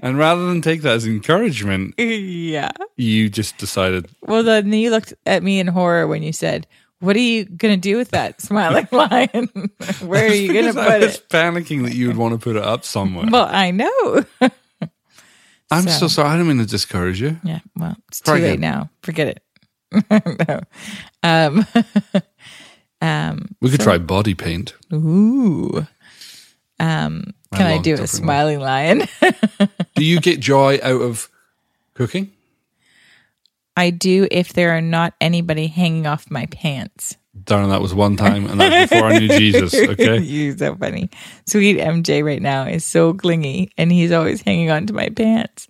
[0.02, 2.72] And rather than take that as encouragement, Yeah.
[2.96, 6.68] you just decided, Well, then you looked at me in horror when you said,
[7.04, 9.50] "What are you going to do with that smiling lion?
[10.02, 12.34] Where are you going to Because I put was it?" panicking that you would want
[12.34, 13.26] to put it up somewhere.
[13.30, 14.26] Well, I know.
[15.72, 16.30] I'm so- so sorry.
[16.30, 17.39] I didn't mean to discourage you.
[17.44, 18.60] Yeah, well, it's too late again.
[18.62, 18.89] now.
[19.02, 19.44] Forget it.
[20.50, 20.60] no.
[21.24, 21.66] Um,
[23.02, 24.74] um, We could try body paint.
[24.94, 25.86] ooh.
[26.80, 29.04] Um, can I, love do a smiling lion?
[29.96, 31.30] Do you get joy out of
[31.94, 32.32] cooking?
[33.75, 37.17] I do if there are not anybody hanging off my pants.
[37.45, 39.73] Darn, that was one time, and that's before I knew Jesus.
[39.73, 40.19] Okay.
[40.21, 41.09] You're so funny.
[41.47, 45.67] Sweet MJ right now is so clingy and he's always hanging on to my pants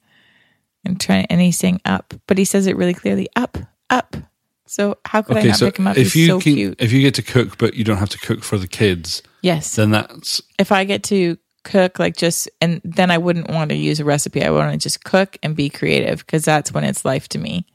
[0.83, 3.57] and trying and he's saying up, but he says it really clearly up,
[3.89, 4.17] up.
[4.65, 5.97] So how could I not so pick him up?
[5.97, 6.75] if he's you so can, cute.
[6.81, 9.75] if you get to cook, but you don't have to cook for the kids, Yes.
[9.75, 13.75] then that's if I get to cook, like just, and then I wouldn't want to
[13.75, 14.43] use a recipe.
[14.43, 17.65] I want to just cook and be creative because that's when it's life to me.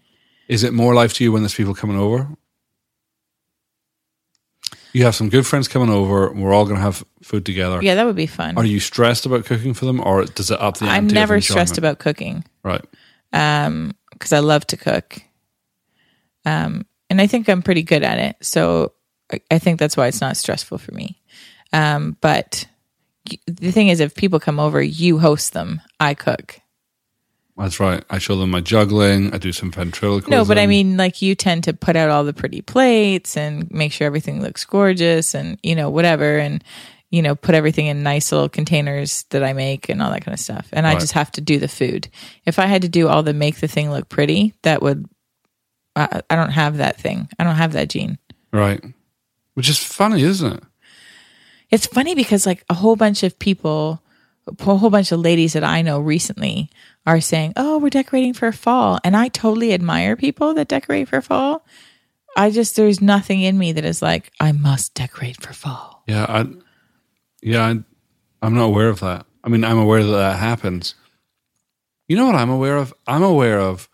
[0.49, 2.29] Is it more life to you when there's people coming over?
[4.93, 6.29] You have some good friends coming over.
[6.29, 7.81] And we're all going to have food together.
[7.83, 8.57] Yeah, that would be fun.
[8.57, 10.87] Are you stressed about cooking for them, or does it up the?
[10.87, 12.85] I'm never stressed about cooking Right.
[13.31, 15.21] because I love to cook.
[16.45, 18.37] Um, and I think I'm pretty good at it.
[18.41, 18.93] So
[19.33, 21.21] I- I think that's why it's not stressful for me.
[21.73, 22.67] Um, but
[23.47, 25.83] the thing is, if people come over, you host them.
[26.01, 26.61] I cook.
[27.59, 28.05] That's right.
[28.09, 29.35] I show them my juggling.
[29.35, 30.31] I do some ventriloquism.
[30.31, 33.69] No, but I mean, like you tend to put out all the pretty plates and
[33.73, 36.39] make sure everything looks gorgeous and, you know, whatever.
[36.39, 36.63] And,
[37.11, 40.35] you know, put everything in nice little containers that I make and all that kind
[40.35, 40.69] of stuff.
[40.73, 42.09] And I just have to do the food.
[42.47, 45.09] If I had to do all the make the thing look pretty, that would,
[45.97, 47.29] I, I don't have that thing.
[47.39, 48.19] I don't have that gene.
[48.53, 48.83] right.
[49.55, 50.63] Which is funny, isn't it?
[51.71, 54.01] It's funny because like a whole bunch of people,
[54.59, 56.71] a whole bunch of ladies that I know recently
[57.07, 61.21] are saying, "Oh, we're decorating for fall," and I totally admire people that decorate for
[61.21, 61.65] fall.
[62.37, 66.03] I just there's nothing in me that is like I must decorate for fall.
[66.07, 66.27] Yeah.
[66.29, 66.47] I.
[67.43, 67.65] Yeah.
[67.65, 67.83] I,
[68.41, 69.27] I'm not aware of that.
[69.43, 70.95] I mean, I'm aware that that happens.
[72.07, 72.95] You know what I'm aware of?
[73.07, 73.89] I'm aware of.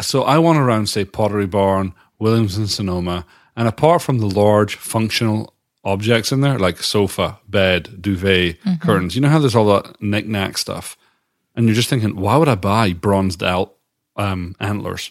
[0.00, 4.76] So I wander around, say, Pottery Barn, Williams and Sonoma, and apart from the large
[4.76, 5.54] functional
[5.92, 10.58] objects in there, like sofa, bed, duvet, curtains, you know how there's all that knick-knack
[10.58, 10.96] stuff?
[11.54, 13.74] And you're just thinking, why would I buy bronzed out
[14.16, 15.10] um, antlers?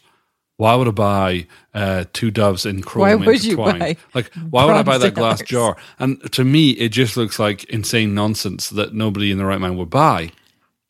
[0.57, 3.79] Why would I buy uh, two doves in chrome Why would you intertwined?
[3.79, 5.49] buy like, why would I buy that glass antlers?
[5.49, 5.77] jar?
[5.99, 9.77] And to me, it just looks like insane nonsense that nobody in the right mind
[9.77, 10.31] would buy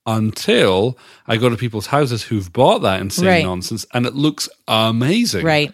[0.05, 0.97] until
[1.27, 3.43] I go to people's houses who've bought that insane Right.
[3.43, 5.43] nonsense and it looks amazing.
[5.45, 5.73] Right.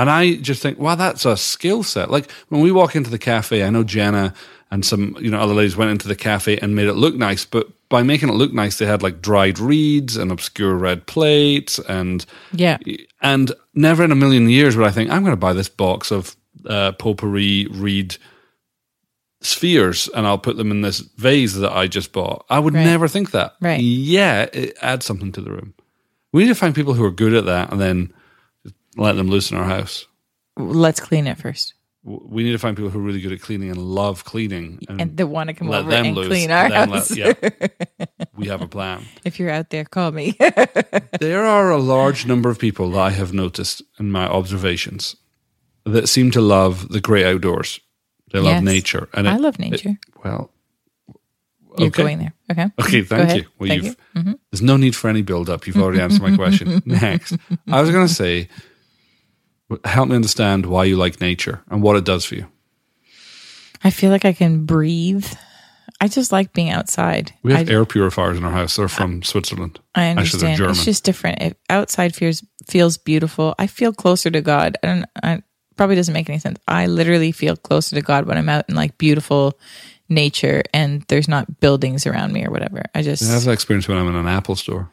[0.00, 2.10] And I just think, wow, that's a skill set.
[2.10, 4.32] Like when we walk into the cafe, I know Jenna
[4.70, 7.44] and some, you know, other ladies went into the cafe and made it look nice,
[7.44, 11.78] but by making it look nice, they had like dried reeds and obscure red plates
[11.80, 12.78] and Yeah.
[13.20, 16.10] and never in a million years would I think I'm going to buy this box
[16.12, 16.34] of
[16.66, 18.16] uh, potpourri reed
[19.42, 22.44] spheres and I'll put them in this vase that I just bought.
[22.50, 22.84] I would Right.
[22.84, 23.54] never think that.
[23.60, 23.80] Right.
[23.80, 25.74] Yeah, it adds something to the room.
[26.32, 28.12] We need to find people who are good at that and then
[29.00, 30.06] let them loose in our house.
[30.56, 31.74] Let's clean it first.
[32.02, 35.00] We need to find people who are really good at cleaning and love cleaning and,
[35.02, 36.28] And they want to come let over them and loose.
[36.28, 37.10] clean our house.
[37.10, 39.04] let- yeah, we have a plan.
[39.24, 40.36] if you're out there, call me.
[41.20, 45.16] There are a large number of people that I have noticed in my observations
[45.84, 47.80] that seem to love the great outdoors.
[48.32, 48.62] They love Yes.
[48.62, 49.98] nature, and I love nature.
[50.24, 50.50] well,
[51.76, 52.02] You're okay.
[52.02, 52.32] going there.
[52.50, 52.66] Okay.
[52.80, 53.44] Okay, thank you.
[53.58, 54.20] Well, Thank you've you.
[54.22, 54.32] Mm-hmm.
[54.50, 55.66] there's no need for any build up.
[55.66, 56.80] You've already answered my question.
[56.86, 57.36] Next,
[57.68, 58.48] I was going to say,
[59.84, 62.46] help me understand why you like nature and what it does for you.
[63.82, 65.26] I feel like I can breathe.
[66.00, 67.32] I just like being outside.
[67.42, 68.76] We have I, air purifiers in our house.
[68.76, 69.80] They're from Switzerland.
[69.94, 70.56] I Actually, understand.
[70.56, 70.70] German.
[70.72, 71.42] It's just different.
[71.42, 74.76] If outside feels feels beautiful, I feel closer to God.
[74.82, 75.06] I don't.
[75.22, 75.42] I
[75.76, 76.58] probably doesn't make any sense.
[76.68, 79.58] I literally feel closer to God when I'm out in like beautiful
[80.08, 82.82] nature and there's not buildings around me or whatever.
[82.94, 84.90] I just I have that experience when I'm in an Apple store.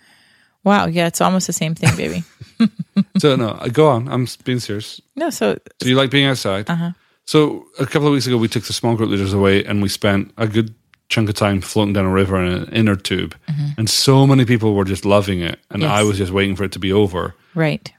[0.67, 0.85] Wow.
[0.87, 2.23] Yeah, it's almost the same thing, baby.
[3.19, 4.07] So no, go on.
[4.07, 4.99] I'm being serious.
[5.15, 6.69] no, so So you like being outside?
[6.69, 6.91] Uh-huh.
[7.25, 9.89] So a couple of weeks ago, we took the small group leaders away, and we
[9.89, 10.73] spent a good
[11.09, 13.35] chunk of time floating down a river in an inner tube,
[13.77, 15.91] and so many people were just loving it, and Mm-hmm.
[15.91, 15.99] Yes.
[15.99, 17.33] I was just waiting for it to be over.
[17.55, 17.91] right.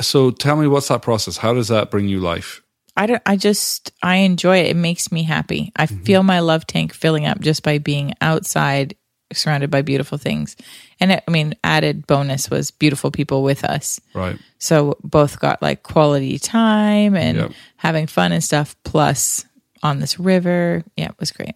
[0.00, 1.36] So tell me, what's that process?
[1.38, 2.62] How does that bring you life?
[2.96, 3.22] I don't.
[3.26, 4.66] I just I enjoy it.
[4.66, 5.72] It makes me happy.
[5.76, 8.94] I feel my love tank filling up just by being outside,
[9.36, 10.56] surrounded by beautiful things.
[11.00, 14.00] And it, I mean, added bonus was beautiful people with us.
[14.14, 14.38] Right.
[14.58, 17.52] So both got like quality time and Yep.
[17.76, 18.76] having fun and stuff.
[18.84, 19.44] Plus
[19.82, 21.54] on this river, yeah, it was great.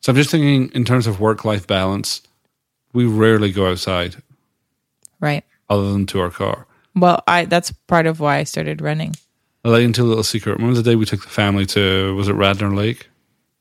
[0.00, 2.22] So I'm just thinking in terms of work life balance.
[2.92, 4.16] We rarely go outside
[5.20, 5.44] Right.
[5.70, 6.66] other than to our car.
[6.94, 9.14] Well, I that's part of why I started running.
[9.64, 10.58] I'll let you into a little secret.
[10.58, 13.08] Remember the day we took the family to was it Radnor Lake?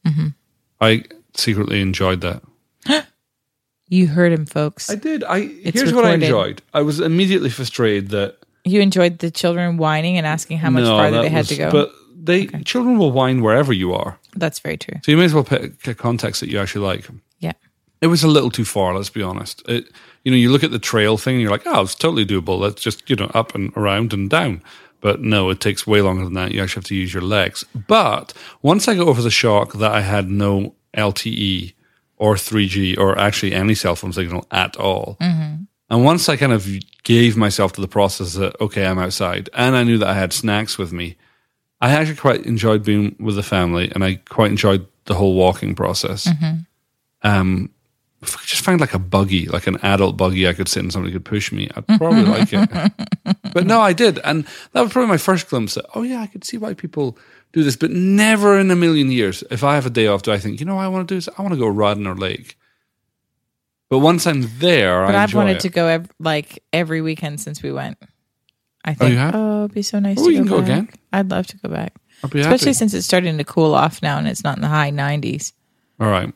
[0.05, 0.27] Mm-hmm.
[0.81, 1.03] I
[1.36, 2.44] secretly enjoyed that.
[3.94, 4.89] You heard him, folks.
[4.89, 5.22] I did.
[5.26, 6.62] I here's what I enjoyed.
[6.74, 10.96] I was immediately frustrated that you enjoyed the children whining and asking how much no,
[10.96, 11.72] farther they had was- to go.
[11.72, 14.96] But they children will whine wherever you are, that's very true.
[15.04, 17.06] so you may as well pick a context that you actually like.
[17.39, 17.52] Yeah.
[18.00, 18.96] It was a little too far.
[18.96, 19.62] Let's be honest.
[19.67, 19.91] It,
[20.24, 22.60] you know, you look at the trail thing and you're like, oh, it's totally doable.
[22.60, 24.63] Let's just you know up and around and down.
[25.02, 26.52] But no, it takes way longer than that.
[26.52, 27.65] You actually have to use your legs.
[27.88, 31.73] But once I got over the shock that I had no LTE
[32.17, 35.17] or 3G or actually any cell phone signal at all,
[35.89, 36.67] and once I kind of
[37.04, 40.32] gave myself to the process that, okay, I'm outside, and I knew that I had
[40.34, 41.17] snacks with me,
[41.82, 45.73] I actually quite enjoyed being with the family and I quite enjoyed the whole walking
[45.75, 46.27] process.
[47.23, 47.71] Um,
[48.21, 50.84] if I could just find like a buggy, like an adult buggy I could sit
[50.84, 52.69] and somebody could push me, I'd probably like it.
[53.54, 54.19] But no, I did.
[54.23, 57.17] And that was probably my first glimpse that, oh yeah, I could see why people
[57.54, 57.76] do this.
[57.76, 60.60] But never in a million years, if I have a day off, do I think,
[60.60, 62.58] you know what I want to do is I want to go Radnor Lake.
[63.90, 65.60] But once I'm there, But I I've wanted it.
[65.62, 67.98] to go ev- like every weekend since we went.
[68.86, 69.12] I think.
[69.12, 69.36] you have?
[69.36, 70.68] Oh, it'd be so nice Oh, to go, can go back.
[70.70, 70.90] again.
[71.14, 72.74] I'd love to go back, especially happy.
[72.74, 75.52] since it's starting to cool off now and it's not in the high 90s.
[76.00, 76.34] All right.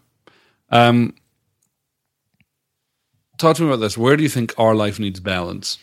[0.69, 1.15] Um,
[3.37, 3.97] talk to me about this.
[3.97, 5.77] Where do you think our life needs balance?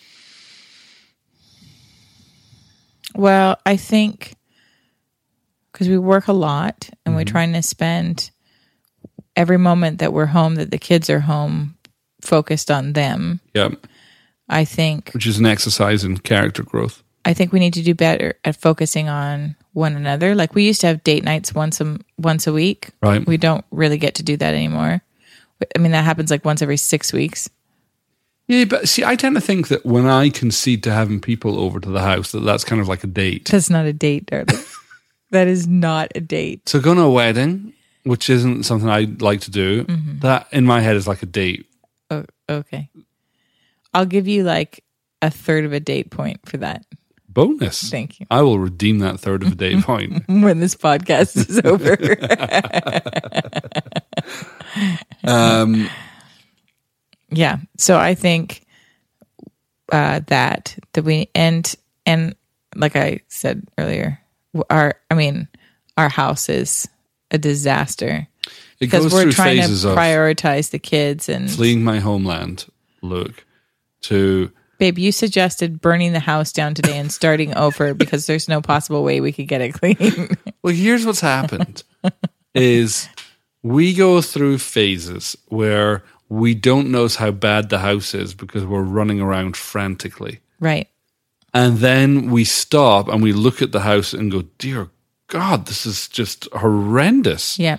[3.15, 4.35] Well, I think
[5.73, 7.17] because we work a lot and Mm-hmm.
[7.17, 8.31] we're trying to spend
[9.37, 11.77] every moment that we're home, that the kids are home,
[12.21, 13.41] focused on them.
[13.55, 13.71] Yeah,
[14.49, 17.03] I think which is an exercise in character growth.
[17.25, 20.35] I think we need to do better at focusing on one another.
[20.35, 22.91] Like we used to have date nights once a once a week.
[23.01, 23.25] Right.
[23.27, 25.03] We don't really get to do that anymore.
[25.75, 27.49] I mean, that happens like once every six weeks.
[28.49, 31.79] Yeah, but see, I tend to think that when I concede to having people over
[31.79, 33.49] to the house, that that's kind of like a date.
[33.51, 34.49] That's not a date, darling.
[35.33, 36.69] that is not a date.
[36.69, 37.73] So going to a wedding,
[38.05, 39.85] which isn't something I'd like to do,
[40.21, 41.67] that in my head is like a date.
[42.11, 42.89] Oh, okay.
[43.93, 44.85] I'll give you like
[45.21, 46.85] a third of a date point for that.
[47.29, 47.91] Bonus.
[47.91, 48.27] Thank you.
[48.31, 50.25] I will redeem that third of a date point.
[50.29, 51.97] When this podcast is over.
[55.25, 55.89] Um,
[57.31, 57.59] yeah.
[57.79, 58.65] So I think
[59.91, 61.73] uh, that that we and
[62.07, 62.35] and
[62.75, 64.19] like I said earlier,
[64.71, 65.49] our I mean
[65.97, 66.89] our house is
[67.31, 68.29] a disaster.
[68.81, 72.67] It because we're trying to prioritize the kids and fleeing my homeland
[73.01, 73.45] look
[74.03, 78.61] to babe you suggested burning the house down today and starting over because there's no
[78.61, 80.29] possible way we could get it clean.
[80.63, 81.83] Well, here's what's happened
[82.55, 83.09] is
[83.63, 88.83] we go through phases where we don't notice how bad the house is because we're
[88.83, 90.41] running around frantically.
[90.61, 90.89] right
[91.55, 94.89] And then we stop and we look at the house and go, "Dear
[95.29, 97.79] God, this is just horrendous." yeah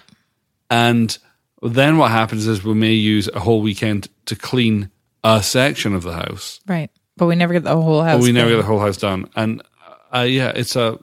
[0.69, 1.17] And
[1.61, 4.89] then what happens is we may use a whole weekend to clean
[5.23, 6.59] a section of the house.
[6.67, 8.97] right but we never get the whole house But we never get the whole house
[8.97, 9.29] done.
[9.35, 9.61] And
[10.13, 10.99] uh, yeah, it's a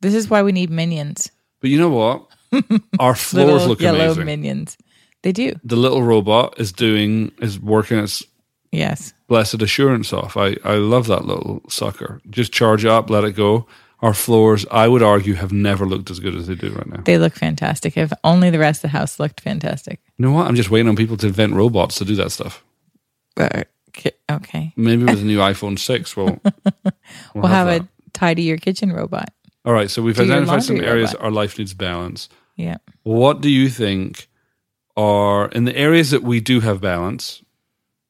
[0.00, 2.26] this is why we need minions but you know what?
[2.98, 4.24] Our floors little look yellow amazing.
[4.26, 4.76] minions
[5.22, 8.22] they do the little robot is doing is working its
[8.70, 10.36] yes blessed assurance off.
[10.36, 12.20] I, I love that little sucker.
[12.28, 13.66] Just charge up, let it go.
[14.00, 17.00] Our floors, I would argue, have never looked as good as they do right now.
[17.06, 20.46] they look fantastic if only the rest of the house looked fantastic You know what?
[20.48, 22.62] I'm just waiting on people to invent robots to do that stuff.
[23.38, 23.62] Uh,
[24.30, 26.52] okay Maybe with the new iPhone 6, we'll, we'll,
[27.34, 27.82] we'll have, that.
[27.82, 29.30] a tidy your kitchen robot
[29.64, 31.24] All right, so we've do identified some areas robot.
[31.24, 32.28] our life needs balance.
[32.56, 34.28] yeah What do you think
[34.94, 37.42] are in the areas that we do have balance,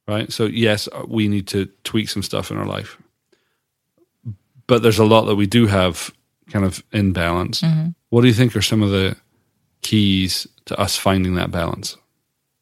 [0.07, 0.33] right?
[0.33, 2.99] So, yes, we need to tweak some stuff in our life,
[4.67, 6.13] but there's a lot that we do have
[6.51, 7.63] kind of in balance.
[7.63, 7.91] Mm-hmm.
[8.11, 9.17] What do you think are some of the
[9.83, 11.97] keys to us finding that balance?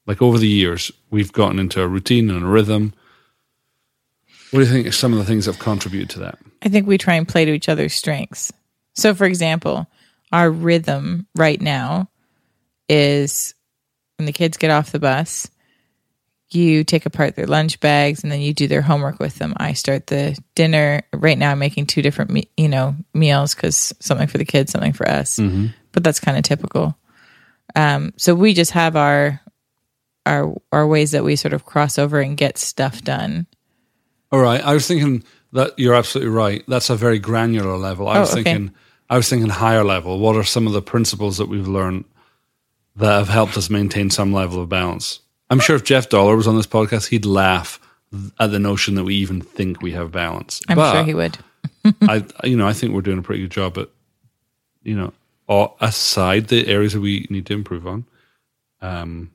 [0.07, 2.95] Like over the years, we've gotten into a routine and a rhythm.
[4.51, 6.39] What do you think are some of the things that have contributed to that?
[6.63, 8.53] I think we try and play to each other's strengths.
[8.95, 9.87] So, for example,
[10.33, 12.09] our rhythm right now
[12.89, 13.55] is
[14.19, 15.49] when the kids get off the bus,
[16.51, 19.55] you take apart their lunch bags and then you do their homework with them.
[19.57, 21.03] I start the dinner.
[21.13, 24.73] Right now, I'm making two different, me- you know, meals because something for the kids,
[24.73, 25.39] something for us.
[25.93, 26.97] But that's kind of typical.
[27.77, 29.41] Um, so we just have our
[30.27, 33.47] our our ways that we sort of cross over and get stuff done.
[34.33, 34.61] All right.
[34.61, 36.63] I was thinking that you're absolutely right.
[36.69, 38.09] That's a very granular level.
[38.09, 38.43] I Oh, was okay.
[38.43, 38.75] thinking
[39.09, 40.19] I was thinking higher level.
[40.19, 42.05] What are some of the principles that we've learned
[42.97, 45.21] that have helped us maintain some level of balance?
[45.51, 47.81] I'm sure if Jeff Dollar was on this podcast, he'd laugh
[48.39, 50.61] at the notion that we even think we have balance.
[50.69, 51.39] I'm but sure he would.
[52.03, 53.93] I you know, I think we're doing a pretty good job but
[54.83, 55.13] you know,
[55.81, 58.05] aside the areas that we need to improve on.
[58.81, 59.31] Um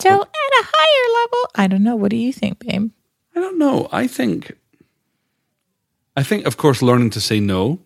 [0.00, 0.18] So at
[0.60, 1.96] a higher level, I don't know.
[1.96, 2.90] What do you think, babe?
[3.36, 3.88] I don't know.
[3.92, 4.52] I think,
[6.16, 7.78] I think, of course, learning to say no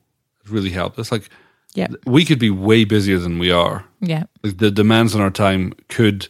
[0.43, 1.13] has really helped us.
[1.13, 1.29] Like,
[1.75, 1.89] Yeah.
[2.05, 3.85] we could be way busier than we are.
[4.01, 4.25] Yeah.
[4.43, 6.27] Like, the demands on our time could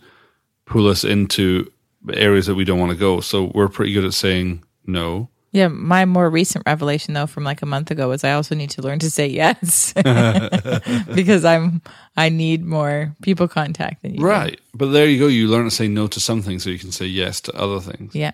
[0.66, 1.70] pull us into
[2.12, 3.20] areas that we don't want to go.
[3.20, 5.28] So we're pretty good at saying no.
[5.52, 5.68] Yeah.
[5.68, 8.82] My more recent revelation, though, from like a month ago, was I also need to
[8.82, 9.92] learn to say yes
[11.14, 11.80] because I'm
[12.16, 14.18] I need more people contact than you.
[14.18, 14.26] do.
[14.26, 14.60] Right.
[14.74, 15.28] But there you go.
[15.28, 17.80] You learn to say no to some things so you can say yes to other
[17.80, 18.14] things.
[18.14, 18.32] Yeah.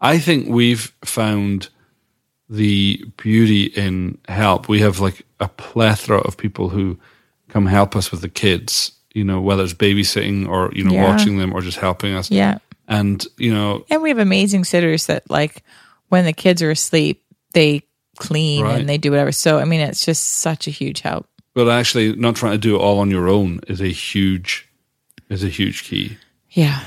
[0.00, 1.68] I think we've found
[2.48, 4.68] the beauty in help.
[4.68, 6.98] We have like a plethora of people who
[7.48, 8.92] come help us with the kids.
[9.14, 11.08] You know, whether it's babysitting or, you know, Yeah.
[11.08, 12.30] watching them or just helping us.
[12.30, 12.58] Yeah.
[12.88, 15.62] And, you know, And we have amazing sitters that like
[16.08, 17.22] when the kids are asleep,
[17.54, 17.82] they
[18.18, 18.78] clean Right.
[18.80, 19.32] and they do whatever.
[19.32, 21.26] So I mean it's just such a huge help.
[21.54, 24.68] but actually not trying to do it all on your own is a huge,
[25.30, 26.16] is a huge key.
[26.50, 26.80] Yeah.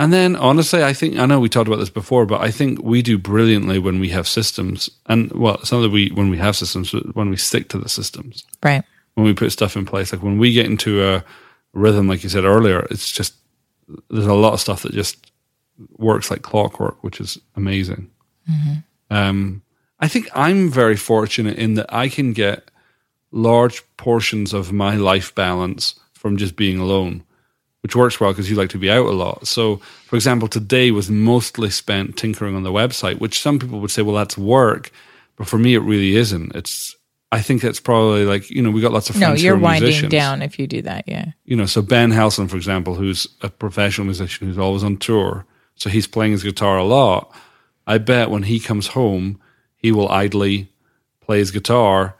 [0.00, 2.82] And then honestly, I think I know we talked about this before, but I think
[2.82, 4.90] we do brilliantly when we have systems.
[5.06, 7.78] And well, it's not that we when we have systems, but when we stick to
[7.78, 8.44] the systems.
[8.62, 8.82] Right.
[9.18, 10.12] When we put stuff in place.
[10.12, 11.24] Like when we get into a
[11.72, 13.34] rhythm, like you said earlier, it's just
[14.10, 15.32] there's a lot of stuff that just
[15.96, 18.10] works like clockwork, which is amazing.
[19.10, 19.62] Um,
[19.98, 22.70] I think I'm very fortunate in that I can get
[23.32, 27.24] large portions of my life balance from just being alone,
[27.82, 29.48] which works well because you like to be out a lot.
[29.48, 33.90] So, for example, today was mostly spent tinkering on the website, which some people would
[33.90, 34.92] say, well, that's work.
[35.36, 36.54] But for me, it really isn't.
[36.54, 36.96] It's,
[37.30, 39.58] I think that's probably like, you know, we got lots of No, friends who you're
[39.58, 40.10] winding musicians.
[40.10, 41.04] down if you do that.
[41.06, 41.26] Yeah.
[41.44, 45.44] You know, so Ben Helson, for example, who's a professional musician who's always on tour,
[45.74, 47.30] so he's playing his guitar a lot.
[47.86, 49.40] I bet when he comes home,
[49.76, 50.70] he will idly
[51.20, 52.14] play his guitar.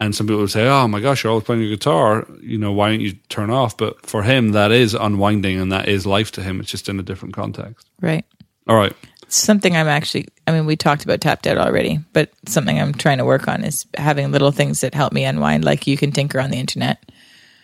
[0.00, 2.24] And some people would say, "Oh my gosh, you're always playing your guitar.
[2.40, 5.88] You know, why don't you turn off?" But for him, that is unwinding, and that
[5.88, 6.60] is life to him.
[6.60, 7.88] It's just in a different context.
[8.00, 8.24] Right.
[8.68, 8.92] All right,
[9.28, 13.18] Something I'm actually, I mean, we talked about tapped out already, but something I'm trying
[13.18, 15.64] to work on is having little things that help me unwind.
[15.64, 17.10] Like you can tinker on the internet.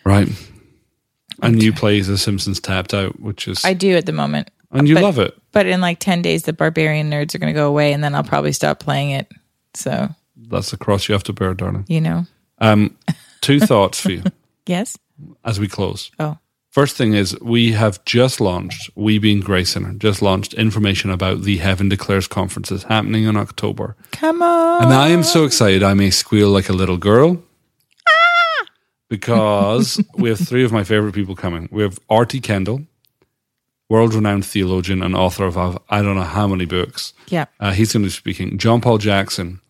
[0.03, 0.29] right.
[1.41, 4.49] And you play The Simpsons Tapped Out, which is, I do at the moment.
[4.71, 5.37] and you but- love it.
[5.51, 8.13] But in like 10 days, the barbarian nerds are going to go away and then
[8.15, 9.31] I'll probably stop playing it.
[9.73, 11.85] So, That's the cross you have to bear, darling.
[11.87, 12.25] you know,
[12.59, 12.97] Um,
[13.41, 14.23] two thoughts for you
[14.65, 14.97] yes.
[15.43, 16.11] as we close.
[16.19, 16.37] Oh,
[16.75, 21.43] First thing is, we have just launched, we being Grace Center, just launched information about
[21.43, 23.95] the Heaven Declares conferences happening in October.
[24.11, 24.83] come on.
[24.83, 27.41] And I am so excited I may squeal like a little girl
[29.07, 31.69] because we have three of my favorite people coming.
[31.71, 32.41] We have R.T.
[32.41, 32.81] Kendall,
[33.87, 37.13] world renowned theologian and author of I don't know how many books.
[37.29, 37.45] Yeah.
[37.57, 38.57] Uh, he's going to be speaking.
[38.57, 39.61] John Paul Jackson,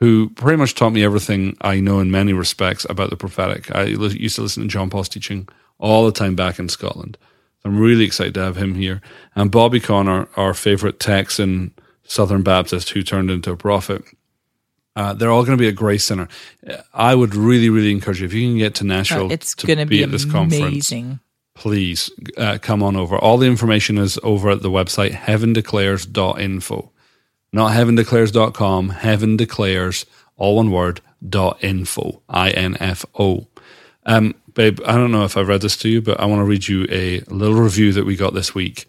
[0.00, 3.74] who pretty much taught me everything I know in many respects about the prophetic.
[3.74, 5.48] I used to listen to John Paul's teaching
[5.82, 7.18] all the time back in Scotland.
[7.64, 9.02] I'm really excited to have him here.
[9.34, 11.74] And Bobby Conner, our favorite Texan
[12.04, 14.02] Southern Baptist who turned into a prophet.
[14.96, 16.28] Uh, they're all going to be at Grace Center.
[16.68, 19.54] Uh, I would really, really encourage you if you can get to Nashville Oh, it's
[19.56, 20.92] to going to be at this conference
[21.54, 23.16] please uh, come on over.
[23.16, 26.90] All the information is over at the website heavendeclares.info.
[27.52, 30.06] Not heavendeclares.com, heaven declares,
[30.36, 33.46] all one word, dot info, I N F O.
[34.04, 36.44] Um, babe, I don't know if I've read this to you, but I want to
[36.44, 38.86] read you a little review that we got this week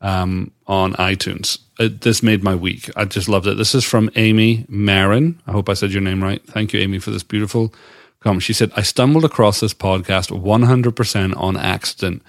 [0.00, 1.58] um, on iTunes.
[1.78, 2.90] It, this made my week.
[2.96, 3.56] I just loved it.
[3.56, 5.40] This is from Amy Marin.
[5.46, 6.44] I hope I said your name right.
[6.46, 7.74] Thank you, Amy, for this beautiful
[8.20, 8.42] comment.
[8.42, 12.22] She said, I stumbled across this podcast 100% on accident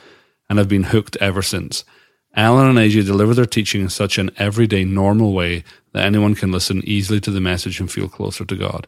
[0.50, 1.84] and have been hooked ever since.
[2.34, 6.52] Alan and AJ deliver their teaching in such an everyday, normal way that anyone can
[6.52, 8.88] listen easily to the message and feel closer to God.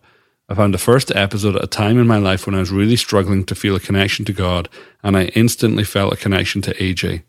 [0.50, 2.96] I found the first episode at a time in my life when I was really
[2.98, 4.70] struggling to feel a connection to God,
[5.02, 7.24] and I instantly felt a connection to AJ.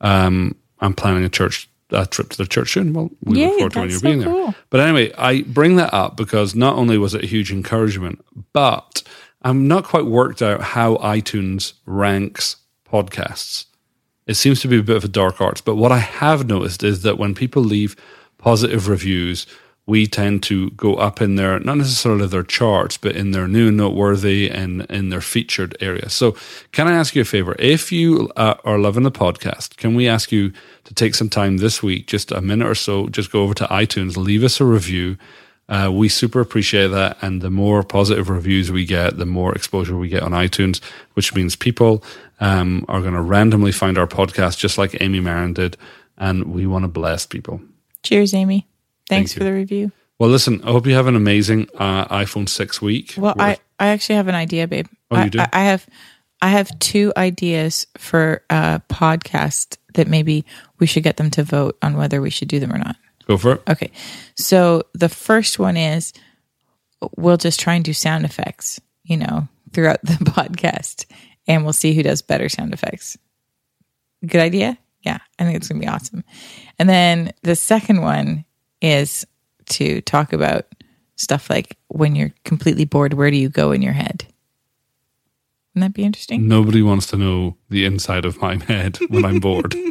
[0.00, 2.92] Um, I'm planning a church a trip to the church soon.
[2.92, 4.28] Well, we Yay, look forward to when you're so being there.
[4.28, 4.54] cool.
[4.70, 9.02] But anyway, I bring that up because not only was it a huge encouragement, but
[9.42, 12.56] I'm not quite worked out how iTunes ranks
[12.90, 13.66] podcasts.
[14.26, 15.60] It seems to be a bit of a dark arts.
[15.60, 17.94] But what I have noticed is that when people leave
[18.38, 19.46] positive reviews,
[19.86, 23.70] we tend to go up in their, not necessarily their charts, but in their new
[23.70, 26.08] noteworthy and in their featured area.
[26.08, 26.36] So,
[26.72, 27.54] can I ask you a favor?
[27.58, 30.52] If you uh, are loving the podcast, can we ask you
[30.84, 33.64] to take some time this week, just a minute or so, just go over to
[33.66, 35.18] iTunes, leave us a review.
[35.68, 37.16] Uh, we super appreciate that.
[37.22, 40.82] And the more positive reviews we get, the more exposure we get on iTunes,
[41.14, 42.02] which means people
[42.40, 45.76] um, are going to randomly find our podcast, just like Amy Marin did.
[46.16, 47.60] And we want to bless people.
[48.02, 48.66] Cheers, Amy.
[49.08, 49.92] Thanks Thank for the review.
[50.18, 53.14] Well, listen, I hope you have an amazing uh, iPhone 6 week.
[53.16, 54.86] Well, I, I actually have an idea, babe.
[55.10, 55.38] Oh, you I, do?
[55.40, 55.86] I, I have
[56.40, 60.44] I have two ideas for a podcast that maybe
[60.78, 62.96] we should get them to vote on whether we should do them or not.
[63.26, 63.62] Go for it.
[63.68, 63.90] Okay.
[64.36, 66.12] So the first one is
[67.16, 71.06] we'll just try and do sound effects, you know, throughout the podcast
[71.46, 73.16] and we'll see who does better sound effects.
[74.26, 74.78] Good idea?
[75.02, 76.24] Yeah, I think it's going to be awesome.
[76.78, 78.44] And then the second one
[78.84, 79.26] is
[79.66, 80.66] to talk about
[81.16, 84.26] stuff like when you're completely bored, where do you go in your head?
[85.74, 86.46] Wouldn't that be interesting?
[86.46, 89.74] Nobody wants to know the inside of my head when I'm bored.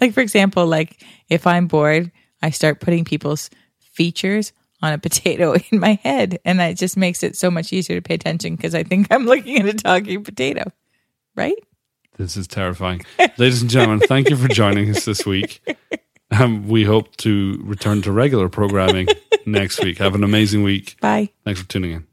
[0.00, 2.10] Like, for example, like if I'm bored,
[2.42, 7.22] I start putting people's features on a potato in my head, and that just makes
[7.22, 10.24] it so much easier to pay attention because I think I'm looking at a talking
[10.24, 10.72] potato.
[11.36, 11.54] right?
[12.16, 13.02] This is terrifying.
[13.38, 15.62] Ladies and gentlemen, thank you for joining us this week.
[16.30, 19.08] Um, we hope to return to regular programming
[19.46, 19.98] next week.
[19.98, 20.96] Have an amazing week.
[21.00, 21.30] Bye.
[21.44, 22.09] Thanks for tuning in.